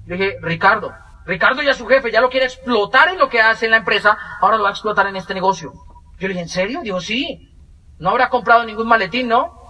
[0.07, 0.95] Le dije, Ricardo.
[1.27, 4.17] Ricardo ya su jefe, ya lo quiere explotar en lo que hace en la empresa,
[4.41, 5.71] ahora lo va a explotar en este negocio.
[6.19, 6.81] Yo le dije, ¿en serio?
[6.81, 7.55] Dijo, sí.
[7.99, 9.61] No habrá comprado ningún maletín, ¿no?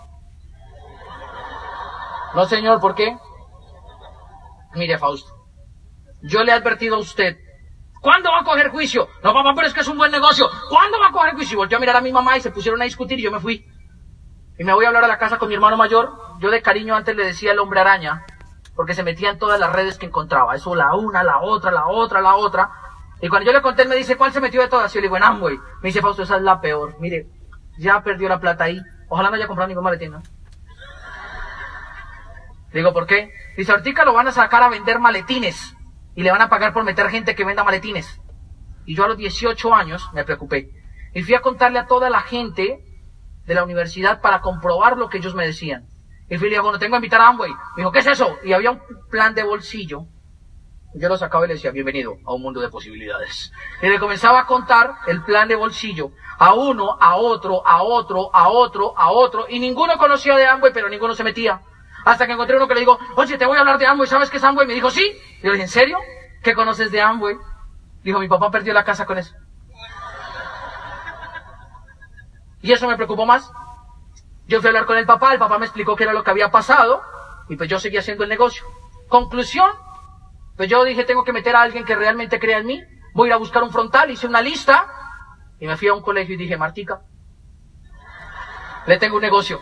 [2.33, 3.17] No, señor, ¿por qué?
[4.75, 5.33] Mire, Fausto,
[6.23, 7.39] yo le he advertido a usted.
[8.03, 9.09] ¿Cuándo va a coger juicio?
[9.23, 10.51] No, papá, pero es que es un buen negocio.
[10.69, 11.55] ¿Cuándo va a coger juicio?
[11.55, 13.39] Y volteó a mirar a mi mamá y se pusieron a discutir y yo me
[13.39, 13.65] fui.
[14.59, 16.11] Y me voy a hablar a la casa con mi hermano mayor.
[16.41, 18.27] Yo de cariño antes le decía el hombre araña,
[18.75, 20.57] porque se metía en todas las redes que encontraba.
[20.57, 22.73] Eso la una, la otra, la otra, la otra.
[23.21, 24.93] Y cuando yo le conté, él me dice, ¿cuál se metió de todas?
[24.93, 25.57] Y yo le digo, en Amway.
[25.81, 26.97] Me dice, Fausto, esa es la peor.
[26.99, 27.29] Mire,
[27.79, 28.83] ya perdió la plata ahí.
[29.11, 30.23] Ojalá no haya comprado ningún maletín, ¿no?
[32.73, 33.33] Digo, ¿por qué?
[33.57, 35.77] Dice, ahorita lo van a sacar a vender maletines.
[36.15, 38.21] Y le van a pagar por meter gente que venda maletines.
[38.85, 40.71] Y yo a los 18 años me preocupé.
[41.15, 42.85] Y fui a contarle a toda la gente
[43.47, 45.87] de la universidad para comprobar lo que ellos me decían.
[46.29, 47.51] Y fui y le dije, bueno, tengo que invitar a Amway.
[47.51, 48.39] Me dijo, ¿qué es eso?
[48.45, 50.07] Y había un plan de bolsillo.
[50.95, 53.53] Yo lo sacaba y le decía, bienvenido a un mundo de posibilidades.
[53.83, 58.35] Y le comenzaba a contar el plan de bolsillo a uno, a otro, a otro,
[58.35, 59.47] a otro, a otro.
[59.49, 61.63] Y ninguno conocía de Amway, pero ninguno se metía.
[62.05, 64.31] Hasta que encontré uno que le digo, oye, te voy a hablar de Amway, ¿sabes
[64.31, 64.67] qué es Amway?
[64.67, 65.17] Me dijo, sí.
[65.39, 65.99] Y yo le dije, ¿en serio?
[66.43, 67.37] ¿Qué conoces de Amway?
[68.03, 69.35] Dijo, mi papá perdió la casa con eso.
[72.61, 73.51] Y eso me preocupó más.
[74.47, 76.31] Yo fui a hablar con el papá, el papá me explicó qué era lo que
[76.31, 77.03] había pasado,
[77.49, 78.65] y pues yo seguía haciendo el negocio.
[79.09, 79.71] Conclusión,
[80.57, 82.83] pues yo dije, tengo que meter a alguien que realmente crea en mí.
[83.15, 84.87] Voy a ir a buscar un frontal, hice una lista,
[85.59, 87.03] y me fui a un colegio y dije, Martica,
[88.87, 89.61] le tengo un negocio.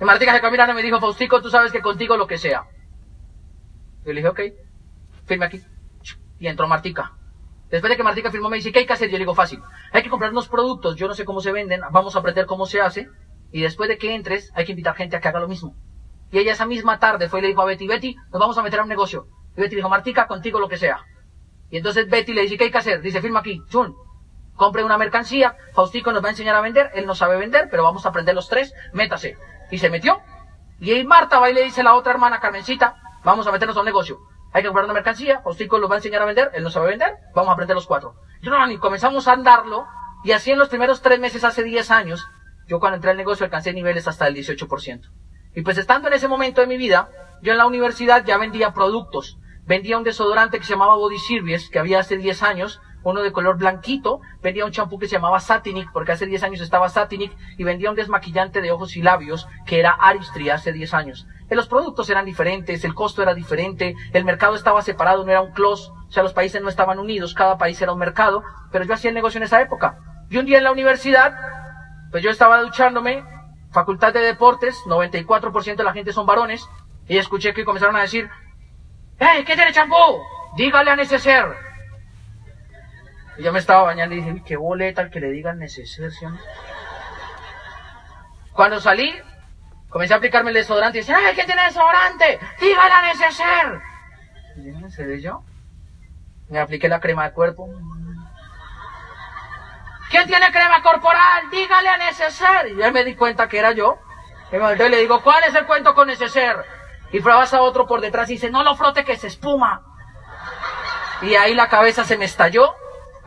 [0.00, 2.64] Y Martica se caminando y me dijo, Faustico, tú sabes que contigo lo que sea.
[4.04, 4.40] Yo le dije, ok,
[5.26, 5.60] firme aquí.
[6.38, 7.12] Y entró Martica.
[7.68, 9.08] Después de que Martica firmó, me dice, ¿qué hay que hacer?
[9.08, 9.60] Yo le digo, fácil.
[9.92, 12.64] Hay que comprar unos productos, yo no sé cómo se venden, vamos a aprender cómo
[12.64, 13.08] se hace.
[13.50, 15.74] Y después de que entres, hay que invitar gente a que haga lo mismo.
[16.30, 18.62] Y ella esa misma tarde fue y le dijo a Betty, Betty, nos vamos a
[18.62, 19.26] meter a un negocio.
[19.56, 21.04] Y Betty dijo, Martica, contigo lo que sea.
[21.70, 23.00] Y entonces Betty le dice, ¿qué hay que hacer?
[23.02, 23.94] Dice, firma aquí, chun.
[24.54, 27.82] Compre una mercancía, Faustico nos va a enseñar a vender, él no sabe vender, pero
[27.82, 29.36] vamos a aprender los tres, métase.
[29.70, 30.20] Y se metió.
[30.80, 33.76] Y ahí Marta va y le dice a la otra hermana, Carmencita, vamos a meternos
[33.76, 34.18] a un negocio.
[34.52, 36.88] Hay que comprar una mercancía, Faustico nos va a enseñar a vender, él no sabe
[36.88, 38.14] vender, vamos a aprender los cuatro.
[38.40, 39.86] Y comenzamos a andarlo,
[40.24, 42.26] y así en los primeros tres meses, hace 10 años,
[42.66, 45.10] yo cuando entré al negocio alcancé niveles hasta el 18%.
[45.54, 47.08] Y pues estando en ese momento de mi vida,
[47.42, 49.38] yo en la universidad ya vendía productos.
[49.64, 52.80] Vendía un desodorante que se llamaba Body Service, que había hace 10 años,
[53.10, 56.60] uno de color blanquito, vendía un champú que se llamaba Satinic, porque hace 10 años
[56.60, 60.94] estaba Satinic, y vendía un desmaquillante de ojos y labios, que era Aristri hace 10
[60.94, 61.26] años.
[61.50, 65.40] En los productos eran diferentes, el costo era diferente, el mercado estaba separado, no era
[65.40, 68.84] un close, o sea, los países no estaban unidos, cada país era un mercado, pero
[68.84, 69.98] yo hacía el negocio en esa época.
[70.30, 71.34] Y un día en la universidad,
[72.10, 73.24] pues yo estaba duchándome,
[73.72, 76.68] facultad de deportes, 94% de la gente son varones,
[77.06, 78.28] y escuché que comenzaron a decir,
[79.18, 79.96] ¡Hey, qué tiene champú!
[80.56, 81.46] Dígale a Neceser.
[81.46, 81.67] Y
[83.38, 86.26] yo me estaba bañando y dije, qué boleta el que le diga Neceser, ¿sí?
[88.52, 89.14] Cuando salí,
[89.88, 92.40] comencé a aplicarme el desodorante y decía, ¡Ay, quién tiene desodorante!
[92.60, 93.80] ¡Dígale a Neceser!
[94.56, 95.44] Y ¿en serio yo?
[96.48, 97.68] Me apliqué la crema de cuerpo.
[100.10, 101.50] ¿Quién tiene crema corporal?
[101.50, 102.68] Dígale a Neceser.
[102.72, 103.98] Y ya me di cuenta que era yo.
[104.50, 106.56] Y me le digo, ¿cuál es el cuento con Neceser?
[107.12, 109.82] Y pruebas a otro por detrás y dice, no lo frote que se espuma.
[111.22, 112.74] Y ahí la cabeza se me estalló.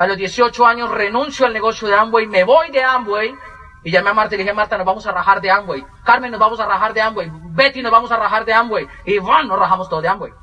[0.02, 3.36] A los 18 años renuncio al negocio de Amway, me voy de Amway.
[3.84, 5.86] Y llamé a Marta y le dije, Marta, nos vamos a rajar de Amway.
[6.04, 7.32] Carmen, nos vamos a rajar de Amway.
[7.52, 8.88] Betty, nos vamos a rajar de Amway.
[9.06, 10.34] Y bueno, nos rajamos todo de Amway.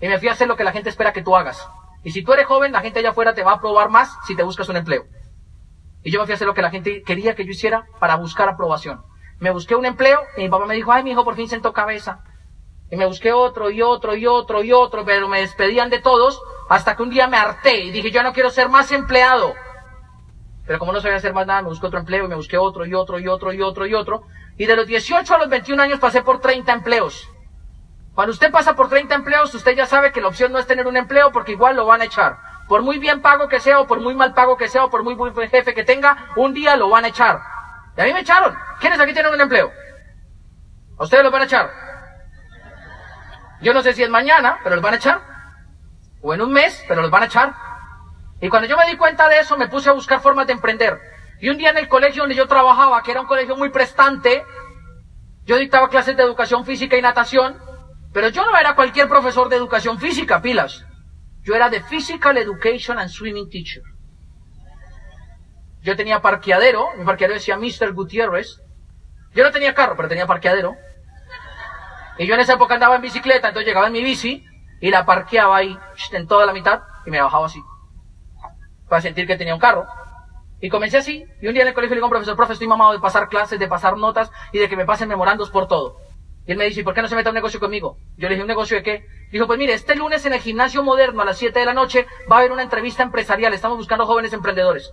[0.00, 1.68] Y me fui a hacer lo que la gente espera que tú hagas.
[2.04, 4.36] Y si tú eres joven, la gente allá afuera te va a aprobar más si
[4.36, 5.02] te buscas un empleo.
[6.04, 8.14] Y yo me fui a hacer lo que la gente quería que yo hiciera para
[8.14, 9.02] buscar aprobación.
[9.40, 11.72] Me busqué un empleo y mi papá me dijo, ay, mi hijo por fin sentó
[11.72, 12.22] cabeza.
[12.92, 16.40] Y me busqué otro y otro y otro y otro, pero me despedían de todos
[16.70, 19.56] hasta que un día me harté y dije, yo no quiero ser más empleado.
[20.64, 22.86] Pero como no sabía hacer más nada, me busqué otro empleo y me busqué otro
[22.86, 24.22] y otro y otro y otro y otro.
[24.56, 27.28] Y de los 18 a los 21 años pasé por 30 empleos.
[28.14, 30.86] Cuando usted pasa por 30 empleos, usted ya sabe que la opción no es tener
[30.86, 32.38] un empleo porque igual lo van a echar.
[32.68, 35.02] Por muy bien pago que sea o por muy mal pago que sea o por
[35.02, 37.40] muy buen jefe que tenga, un día lo van a echar.
[37.96, 38.56] Y a mí me echaron.
[38.78, 39.72] ¿Quiénes aquí tienen un empleo?
[41.00, 41.68] ¿A ustedes lo van a echar?
[43.60, 45.29] Yo no sé si es mañana, pero los van a echar.
[46.22, 47.54] O en un mes, pero los van a echar.
[48.40, 50.98] Y cuando yo me di cuenta de eso, me puse a buscar formas de emprender.
[51.40, 54.44] Y un día en el colegio donde yo trabajaba, que era un colegio muy prestante,
[55.44, 57.58] yo dictaba clases de educación física y natación,
[58.12, 60.84] pero yo no era cualquier profesor de educación física, pilas.
[61.42, 63.82] Yo era de Physical Education and Swimming Teacher.
[65.82, 67.92] Yo tenía parqueadero, mi parqueadero decía Mr.
[67.94, 68.60] Gutiérrez.
[69.32, 70.76] Yo no tenía carro, pero tenía parqueadero.
[72.18, 74.46] Y yo en esa época andaba en bicicleta, entonces llegaba en mi bici
[74.80, 75.78] y la parqueaba ahí
[76.12, 77.62] en toda la mitad y me bajaba así.
[78.88, 79.86] Para sentir que tenía un carro.
[80.60, 82.92] Y comencé así, y un día en el colegio le digo profesor, profe, estoy mamado
[82.92, 85.96] de pasar clases, de pasar notas y de que me pasen memorandos por todo.
[86.46, 87.96] Y él me dice, ¿y por qué no se mete a un negocio conmigo?
[88.16, 89.06] Yo le dije, ¿un negocio de qué?
[89.30, 92.06] Dijo, pues mire, este lunes en el gimnasio moderno a las 7 de la noche
[92.30, 94.92] va a haber una entrevista empresarial, estamos buscando jóvenes emprendedores.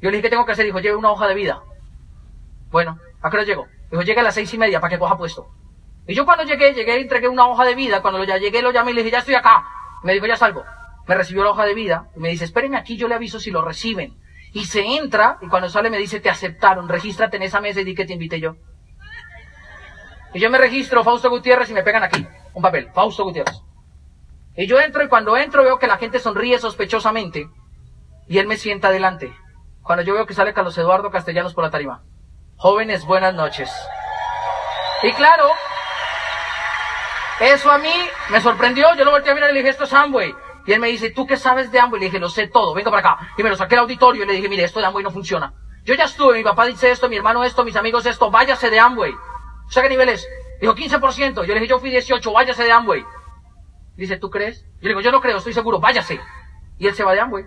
[0.00, 0.66] Yo le dije, ¿qué tengo que hacer?
[0.66, 1.62] Dijo, lleve una hoja de vida.
[2.70, 3.66] Bueno, ¿a qué hora llego?
[3.90, 5.48] Dijo, llega a las seis y media para que coja puesto.
[6.06, 8.02] Y yo cuando llegué, llegué entregué una hoja de vida.
[8.02, 9.64] Cuando ya llegué, lo llamé y le dije, ya estoy acá.
[10.02, 10.64] Me dijo, ya salgo.
[11.06, 13.50] Me recibió la hoja de vida y me dice, espérenme aquí, yo le aviso si
[13.50, 14.18] lo reciben.
[14.52, 17.84] Y se entra y cuando sale me dice, te aceptaron, regístrate en esa mesa y
[17.84, 18.56] di que te invité yo.
[20.32, 23.60] Y yo me registro, Fausto Gutiérrez, y me pegan aquí, un papel, Fausto Gutiérrez.
[24.56, 27.48] Y yo entro y cuando entro veo que la gente sonríe sospechosamente
[28.28, 29.32] y él me sienta adelante.
[29.82, 32.02] Cuando yo veo que sale Carlos Eduardo Castellanos por la tarima.
[32.56, 33.70] Jóvenes, buenas noches.
[35.02, 35.50] Y claro,
[37.40, 37.92] eso a mí
[38.30, 38.94] me sorprendió.
[38.96, 40.34] Yo lo volteé a mirar y le dije, esto es Amway.
[40.66, 42.00] Y él me dice, ¿tú qué sabes de Amway?
[42.00, 43.28] Le dije, lo sé todo, venga para acá.
[43.36, 45.52] Y me lo saqué al auditorio y le dije, mire, esto de Amway no funciona.
[45.84, 48.78] Yo ya estuve, mi papá dice esto, mi hermano esto, mis amigos esto, váyase de
[48.80, 49.12] Amway.
[49.68, 50.26] ¿Sabes qué nivel es?
[50.60, 51.34] Dijo 15%.
[51.34, 53.04] Yo le dije, yo fui 18, váyase de Amway.
[53.96, 54.64] Dice, ¿tú crees?
[54.80, 56.20] Yo le digo, yo no creo, estoy seguro, váyase.
[56.78, 57.44] Y él se va de Amway.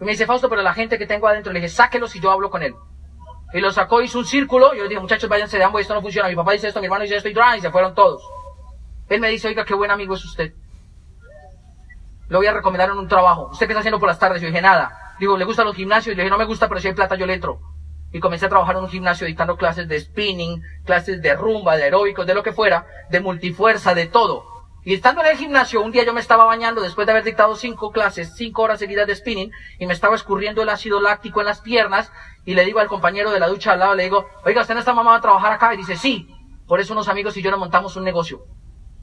[0.00, 2.30] Y me dice, Fausto, pero la gente que tengo adentro, le dije, sáquelos y yo
[2.30, 2.74] hablo con él.
[3.52, 5.94] Y lo sacó, hizo un círculo, y yo le dije, muchachos, váyanse de Amway, esto
[5.94, 6.28] no funciona.
[6.28, 8.22] Mi papá dice esto, mi hermano dice esto, y, y se fueron todos.
[9.08, 10.52] Él me dice, oiga, qué buen amigo es usted.
[12.28, 13.48] Lo voy a recomendar en un trabajo.
[13.52, 14.40] ¿Usted qué está haciendo por las tardes?
[14.40, 15.14] Yo dije, nada.
[15.18, 16.14] Digo, ¿le gustan los gimnasios?
[16.14, 17.60] Y le dije, no me gusta, pero si hay plata yo le entro.
[18.12, 21.84] Y comencé a trabajar en un gimnasio dictando clases de spinning, clases de rumba, de
[21.84, 24.46] aeróbicos, de lo que fuera, de multifuerza, de todo.
[24.84, 27.56] Y estando en el gimnasio, un día yo me estaba bañando después de haber dictado
[27.56, 31.46] cinco clases, cinco horas seguidas de spinning, y me estaba escurriendo el ácido láctico en
[31.46, 32.12] las piernas,
[32.44, 34.80] y le digo al compañero de la ducha al lado, le digo, oiga, ¿usted no
[34.80, 35.74] está mamado a trabajar acá?
[35.74, 36.28] Y dice, sí.
[36.66, 38.44] Por eso unos amigos y yo nos montamos un negocio.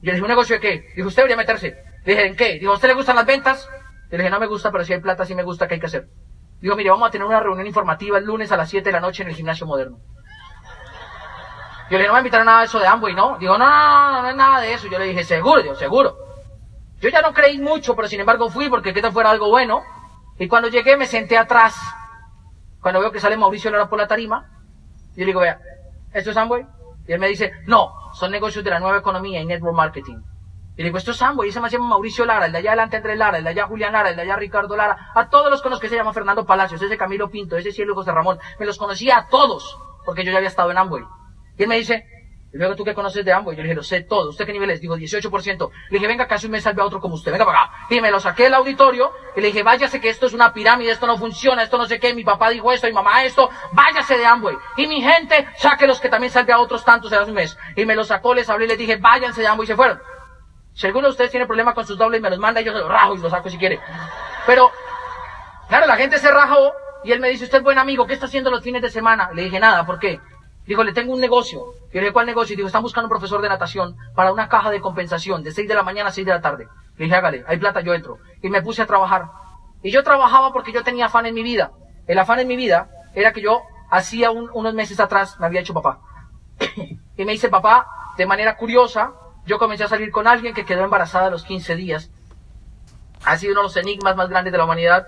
[0.02, 0.92] Yo le dije, ¿un negocio de qué?
[0.96, 1.76] Dijo, usted debería meterse.
[2.04, 2.58] Le dije, ¿en qué?
[2.58, 3.68] Dijo, ¿a usted le gustan las ventas?
[4.10, 5.86] Le dije, no me gusta, pero si hay plata, sí me gusta, ¿qué hay que
[5.86, 6.08] hacer?
[6.60, 9.00] Digo, mire, vamos a tener una reunión informativa el lunes a las 7 de la
[9.00, 9.98] noche en el gimnasio moderno.
[11.90, 13.38] Yo le dije, no me invitaron a nada de eso de Amway, ¿no?
[13.38, 14.88] Digo, no, no, no, no, es nada de eso.
[14.88, 16.16] Yo le dije, seguro, Dios, seguro.
[17.00, 19.82] Yo ya no creí mucho, pero sin embargo fui porque que fuera algo bueno.
[20.38, 21.76] Y cuando llegué me senté atrás.
[22.80, 24.48] Cuando veo que sale Mauricio Lara por la tarima,
[25.14, 25.60] yo le digo, vea,
[26.12, 26.66] ¿esto es Amway?
[27.06, 30.18] Y él me dice, no, son negocios de la nueva economía y network marketing.
[30.74, 32.96] Y le digo, esto es Amway, ese me llama Mauricio Lara, el de allá adelante
[32.96, 35.60] Andrés Lara, el de allá Julián Lara, el de allá Ricardo Lara, a todos los
[35.60, 38.78] con que se llama Fernando Palacios, ese Camilo Pinto, ese Cielo José Ramón, me los
[38.78, 41.04] conocía a todos, porque yo ya había estado en Amway.
[41.58, 42.04] Y él me dice,
[42.52, 44.52] y luego tú qué conoces de Amway, yo le dije, lo sé todo, ¿usted qué
[44.52, 44.80] nivel es?
[44.80, 45.70] Digo, 18%.
[45.88, 47.72] Le dije, venga, casi me salve a otro como usted, venga para acá.
[47.88, 50.90] Y me lo saqué del auditorio, y le dije, váyase que esto es una pirámide,
[50.90, 54.18] esto no funciona, esto no sé qué, mi papá dijo esto, mi mamá esto, váyase
[54.18, 54.54] de Amway.
[54.76, 57.56] Y mi gente, saque los que también salve a otros tantos en un mes.
[57.74, 59.98] Y me lo sacó, les hablé y les dije, váyanse de Amway y se fueron.
[60.74, 62.78] Si alguno de ustedes tiene problema con sus dobles, me los manda y yo se
[62.78, 63.80] los rajo y los saco si quiere.
[64.46, 64.70] Pero,
[65.68, 66.72] claro, la gente se rajó
[67.04, 69.30] y él me dice, usted es buen amigo, ¿qué está haciendo los fines de semana?
[69.32, 70.20] Le dije, nada, ¿por qué?
[70.66, 71.60] Dijo, le tengo un negocio.
[71.60, 72.54] Yo le dije, ¿cuál negocio?
[72.54, 75.68] Y dijo, están buscando un profesor de natación para una caja de compensación de 6
[75.68, 76.68] de la mañana a 6 de la tarde.
[76.96, 78.18] Le dije, hágale, hay plata, yo entro.
[78.42, 79.30] Y me puse a trabajar.
[79.82, 81.72] Y yo trabajaba porque yo tenía afán en mi vida.
[82.06, 85.74] El afán en mi vida era que yo hacía unos meses atrás me había hecho
[85.74, 86.00] papá.
[87.16, 87.86] y me dice papá,
[88.16, 89.12] de manera curiosa,
[89.44, 92.10] yo comencé a salir con alguien que quedó embarazada a los 15 días.
[93.24, 95.06] Ha sido uno de los enigmas más grandes de la humanidad.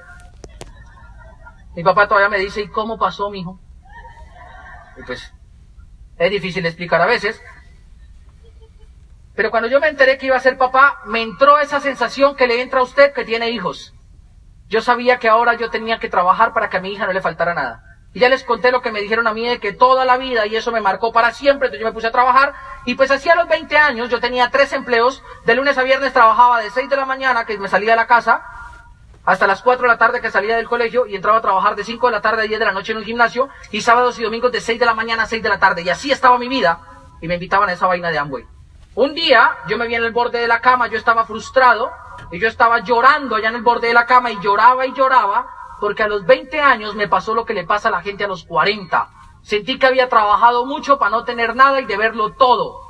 [1.74, 3.58] Mi papá todavía me dice, ¿y cómo pasó, mi hijo?
[4.96, 5.32] Y pues,
[6.18, 7.40] es difícil explicar a veces.
[9.34, 12.46] Pero cuando yo me enteré que iba a ser papá, me entró esa sensación que
[12.46, 13.92] le entra a usted que tiene hijos.
[14.68, 17.20] Yo sabía que ahora yo tenía que trabajar para que a mi hija no le
[17.20, 17.82] faltara nada.
[18.14, 20.46] Y ya les conté lo que me dijeron a mí de que toda la vida,
[20.46, 22.54] y eso me marcó para siempre, entonces yo me puse a trabajar,
[22.84, 26.60] y pues hacía los 20 años, yo tenía tres empleos, de lunes a viernes trabajaba
[26.60, 28.44] de 6 de la mañana, que me salía de la casa,
[29.24, 31.84] hasta las 4 de la tarde que salía del colegio, y entraba a trabajar de
[31.84, 34.22] 5 de la tarde a 10 de la noche en un gimnasio, y sábados y
[34.22, 36.48] domingos de 6 de la mañana a 6 de la tarde, y así estaba mi
[36.48, 36.80] vida,
[37.20, 38.44] y me invitaban a esa vaina de Amway.
[38.94, 41.90] Un día, yo me vi en el borde de la cama, yo estaba frustrado,
[42.30, 45.48] y yo estaba llorando allá en el borde de la cama, y lloraba y lloraba,
[45.80, 48.28] porque a los 20 años me pasó lo que le pasa a la gente a
[48.28, 49.08] los 40.
[49.42, 52.80] Sentí que había trabajado mucho para no tener nada y deberlo todo,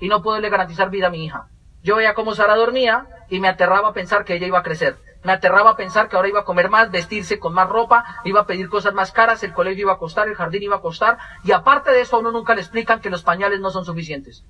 [0.00, 1.46] y no poderle garantizar vida a mi hija.
[1.82, 4.98] Yo veía cómo Sara dormía y me aterraba pensar que ella iba a crecer.
[5.24, 8.46] Me aterraba pensar que ahora iba a comer más, vestirse con más ropa, iba a
[8.46, 11.52] pedir cosas más caras, el colegio iba a costar, el jardín iba a costar, y
[11.52, 14.44] aparte de eso a uno nunca le explican que los pañales no son suficientes.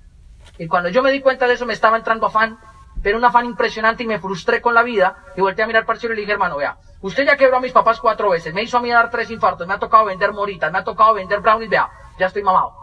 [0.57, 2.57] Y cuando yo me di cuenta de eso me estaba entrando afán,
[3.01, 5.95] pero un afán impresionante y me frustré con la vida, y volteé a mirar para
[5.95, 8.53] el cielo y le dije, hermano, vea, Usted ya quebró a mis papás cuatro veces,
[8.53, 11.13] me hizo a mí dar tres infartos, me ha tocado vender moritas, me ha tocado
[11.13, 12.73] vender brownies, vea, ya estoy mamado.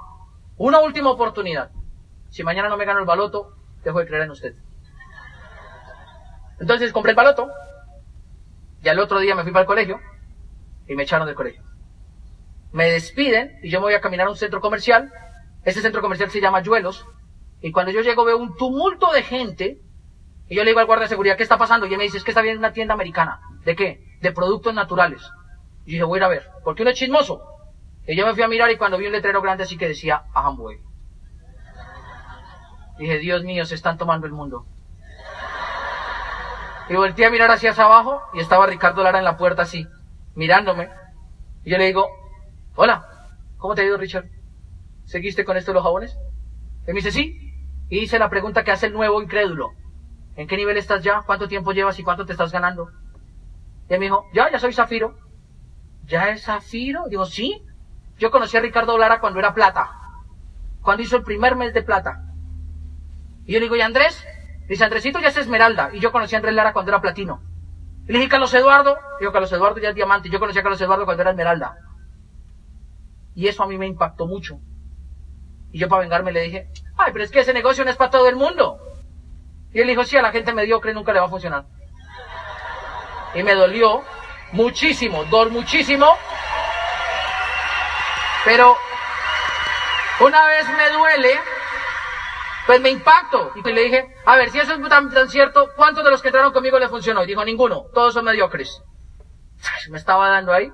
[0.59, 1.71] Una última oportunidad.
[2.29, 4.55] Si mañana no me gano el baloto, dejo de creer en usted.
[6.59, 7.49] Entonces compré el baloto,
[8.83, 10.01] y al otro día me fui para el colegio,
[10.87, 11.63] y me echaron del colegio.
[12.73, 15.13] Me despiden y yo me voy a caminar a un centro comercial.
[15.65, 17.07] Ese centro comercial se llama Yuelos.
[17.61, 19.81] Y cuando yo llego veo un tumulto de gente.
[20.49, 21.87] Y yo le digo al guardia de seguridad, ¿qué está pasando?
[21.87, 23.41] Y él me dice, es que está bien una tienda americana.
[23.65, 24.05] ¿De qué?
[24.21, 25.23] De productos naturales.
[25.85, 26.51] Y yo dije, voy a ir a ver.
[26.65, 27.41] Porque uno es chismoso.
[28.07, 30.25] Y yo me fui a mirar y cuando vi un letrero grande así que decía
[30.35, 30.79] Amway.
[32.99, 34.67] Dije, Dios mío, se están tomando el mundo.
[36.91, 39.87] Y volteé a mirar hacia abajo y estaba Ricardo Lara en la puerta así,
[40.35, 40.91] mirándome.
[41.63, 42.09] Y yo le digo,
[42.75, 43.07] hola,
[43.59, 44.25] ¿cómo te ha ido Richard?
[45.05, 46.19] ¿Seguiste con esto de los jabones?
[46.89, 47.55] Y me dice, sí.
[47.91, 49.71] Y hice la pregunta que hace el nuevo incrédulo.
[50.35, 51.23] ¿En qué nivel estás ya?
[51.25, 52.91] ¿Cuánto tiempo llevas y cuánto te estás ganando?
[53.89, 55.17] Y él me dijo, ya, ya soy Zafiro.
[56.07, 57.05] ¿Ya es Zafiro?
[57.09, 57.63] Digo, sí.
[58.19, 59.93] Yo conocí a Ricardo Lara cuando era plata.
[60.83, 62.21] Cuando hizo el primer mes de plata.
[63.47, 64.27] Y yo le digo, ¿y Andrés?
[64.71, 65.91] Dice, Andresito ya es Esmeralda.
[65.93, 67.43] Y yo conocí a Andrés Lara cuando era platino.
[68.07, 68.97] Le dije, Carlos Eduardo.
[69.19, 70.31] Digo, Carlos Eduardo ya es diamante.
[70.31, 71.77] Yo conocí a Carlos Eduardo cuando era Esmeralda.
[73.35, 74.61] Y eso a mí me impactó mucho.
[75.73, 78.13] Y yo para vengarme le dije, ay, pero es que ese negocio no es para
[78.13, 78.79] todo el mundo.
[79.73, 81.65] Y él dijo, sí, a la gente mediocre nunca le va a funcionar.
[83.35, 84.05] Y me dolió
[84.53, 86.07] muchísimo, dor muchísimo.
[88.45, 88.77] Pero
[90.21, 91.41] una vez me duele
[92.71, 93.51] pues me impacto.
[93.57, 96.53] Y le dije, a ver, si eso es tan, cierto, ¿cuántos de los que entraron
[96.53, 97.25] conmigo le funcionó?
[97.25, 98.81] Y dijo, ninguno, todos son mediocres.
[99.91, 100.71] Me estaba dando ahí.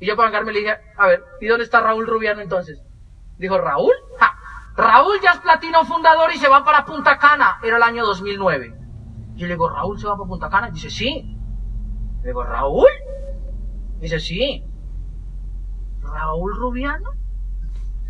[0.00, 2.80] Y yo para vengarme le dije, a ver, ¿y dónde está Raúl Rubiano entonces?
[3.36, 3.92] Dijo, ¿Raúl?
[4.78, 7.58] Raúl ya es platino fundador y se va para Punta Cana.
[7.62, 8.74] Era el año 2009.
[9.34, 10.70] Y yo le digo, ¿Raúl se va para Punta Cana?
[10.70, 11.36] Y dice, sí.
[12.22, 12.88] Le digo, ¿Raúl?
[14.00, 14.64] dice, sí.
[16.00, 17.10] ¿Raúl Rubiano?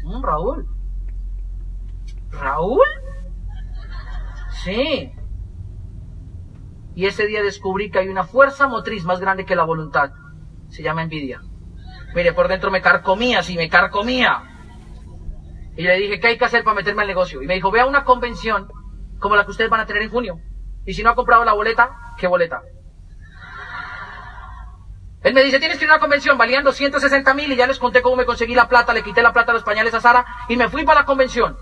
[0.04, 0.73] Mm, Raúl.
[2.40, 2.86] ¿Raúl?
[4.64, 5.12] Sí.
[6.94, 10.10] Y ese día descubrí que hay una fuerza motriz más grande que la voluntad.
[10.68, 11.42] Se llama envidia.
[12.14, 14.42] Mire, por dentro me carcomía, sí, me carcomía.
[15.76, 17.42] Y le dije, ¿qué hay que hacer para meterme al negocio?
[17.42, 18.68] Y me dijo, ve a una convención
[19.18, 20.38] como la que ustedes van a tener en junio.
[20.86, 22.62] Y si no ha comprado la boleta, ¿qué boleta?
[25.22, 27.78] Él me dice, tienes que ir a una convención, valían 260 mil y ya les
[27.78, 30.24] conté cómo me conseguí la plata, le quité la plata a los pañales a Sara
[30.48, 31.56] y me fui para la convención.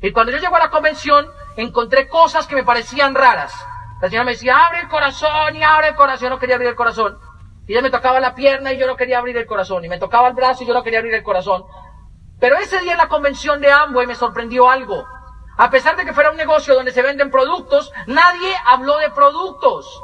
[0.00, 1.26] Y cuando yo llego a la convención,
[1.56, 3.52] encontré cosas que me parecían raras.
[4.00, 6.28] La señora me decía, abre el corazón y abre el corazón.
[6.28, 7.18] Yo no quería abrir el corazón.
[7.66, 9.84] Y ella me tocaba la pierna y yo no quería abrir el corazón.
[9.84, 11.64] Y me tocaba el brazo y yo no quería abrir el corazón.
[12.40, 15.04] Pero ese día en la convención de Amway me sorprendió algo.
[15.56, 20.02] A pesar de que fuera un negocio donde se venden productos, nadie habló de productos.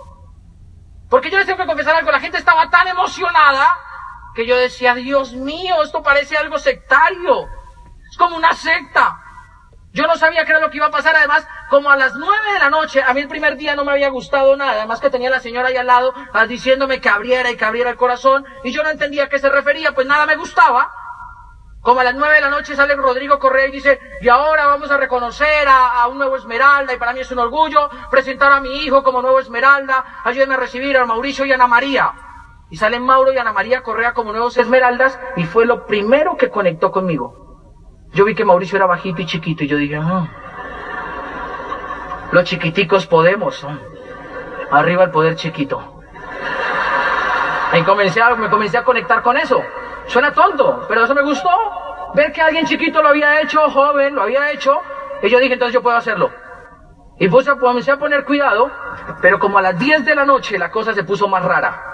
[1.08, 3.78] Porque yo les tengo que confesar algo, la gente estaba tan emocionada
[4.34, 7.46] que yo decía, Dios mío, esto parece algo sectario.
[8.10, 9.23] Es como una secta.
[9.94, 11.14] Yo no sabía qué era lo que iba a pasar.
[11.14, 13.92] Además, como a las nueve de la noche, a mí el primer día no me
[13.92, 14.72] había gustado nada.
[14.72, 17.90] Además que tenía la señora ahí al lado ah, diciéndome que abriera y que abriera
[17.90, 18.44] el corazón.
[18.64, 20.90] Y yo no entendía a qué se refería, pues nada me gustaba.
[21.80, 24.90] Como a las nueve de la noche sale Rodrigo Correa y dice, y ahora vamos
[24.90, 28.58] a reconocer a, a, un nuevo Esmeralda, y para mí es un orgullo presentar a
[28.58, 32.10] mi hijo como nuevo Esmeralda, ayúdenme a recibir a Mauricio y Ana María.
[32.70, 36.48] Y salen Mauro y Ana María Correa como nuevos Esmeraldas, y fue lo primero que
[36.48, 37.43] conectó conmigo.
[38.14, 40.28] Yo vi que Mauricio era bajito y chiquito y yo dije, ah,
[42.30, 43.66] los chiquiticos podemos.
[44.70, 46.02] Arriba el poder chiquito.
[47.72, 49.60] Y comencé a, me comencé a conectar con eso.
[50.06, 51.50] Suena tonto, pero eso me gustó.
[52.14, 54.80] Ver que alguien chiquito lo había hecho, joven, lo había hecho.
[55.20, 56.30] Y yo dije, entonces yo puedo hacerlo.
[57.18, 58.70] Y puse, comencé a poner cuidado,
[59.20, 61.93] pero como a las 10 de la noche la cosa se puso más rara.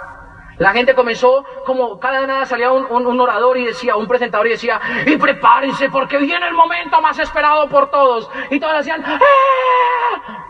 [0.61, 4.78] La gente comenzó, como cada nada salía un, orador y decía, un presentador y decía,
[5.06, 8.30] y prepárense porque viene el momento más esperado por todos.
[8.50, 10.44] Y todos decían, ¡Ah!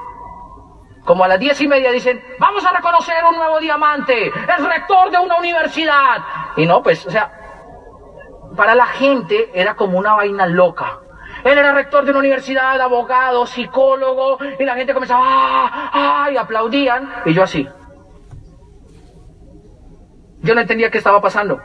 [1.04, 5.12] Como a las diez y media dicen, vamos a reconocer un nuevo diamante, es rector
[5.12, 6.24] de una universidad.
[6.56, 7.30] Y no, pues, o sea,
[8.56, 10.98] para la gente era como una vaina loca.
[11.44, 15.90] Él era rector de una universidad, abogado, psicólogo, y la gente comenzaba, ¡ah!
[15.92, 16.30] ¡ah!
[16.32, 17.68] y aplaudían, y yo así.
[20.43, 21.61] Yo no entendía qué estaba pasando.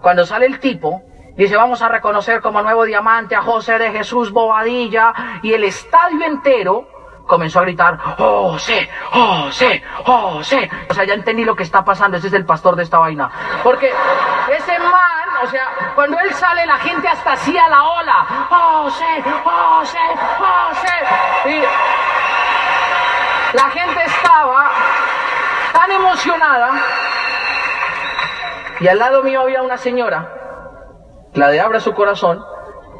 [0.00, 1.02] Cuando sale el tipo,
[1.36, 5.12] dice, vamos a reconocer como nuevo diamante a José de Jesús Bobadilla,
[5.42, 6.88] y el estadio entero
[7.26, 10.70] comenzó a gritar, José, José, José.
[10.88, 13.30] O sea, ya entendí lo que está pasando, ese es el pastor de esta vaina.
[13.62, 13.92] Porque
[14.56, 19.98] ese man, o sea, cuando él sale, la gente hasta hacía la ola, José, José,
[20.38, 21.50] José.
[21.56, 21.62] Y
[23.56, 24.70] la gente estaba
[25.72, 26.72] tan emocionada
[28.80, 30.28] y al lado mío había una señora,
[31.34, 32.42] la de Abra su corazón,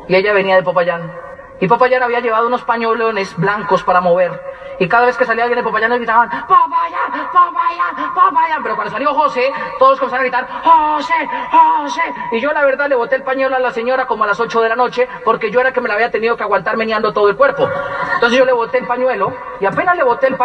[0.08, 1.12] y ella venía de Popayán.
[1.60, 4.40] Y Popayán había llevado unos pañolones blancos para mover.
[4.78, 8.62] Y cada vez que salía alguien de Popayán, gritaban, Popayán, Popayán, Popayán.
[8.62, 12.02] Pero cuando salió José, todos comenzaron a gritar, José, José.
[12.32, 14.62] Y yo la verdad le boté el pañuelo a la señora como a las 8
[14.62, 17.28] de la noche, porque yo era que me la había tenido que aguantar meneando todo
[17.28, 17.68] el cuerpo.
[18.14, 20.38] Entonces yo le boté el pañuelo, y apenas le boté el pañuelo,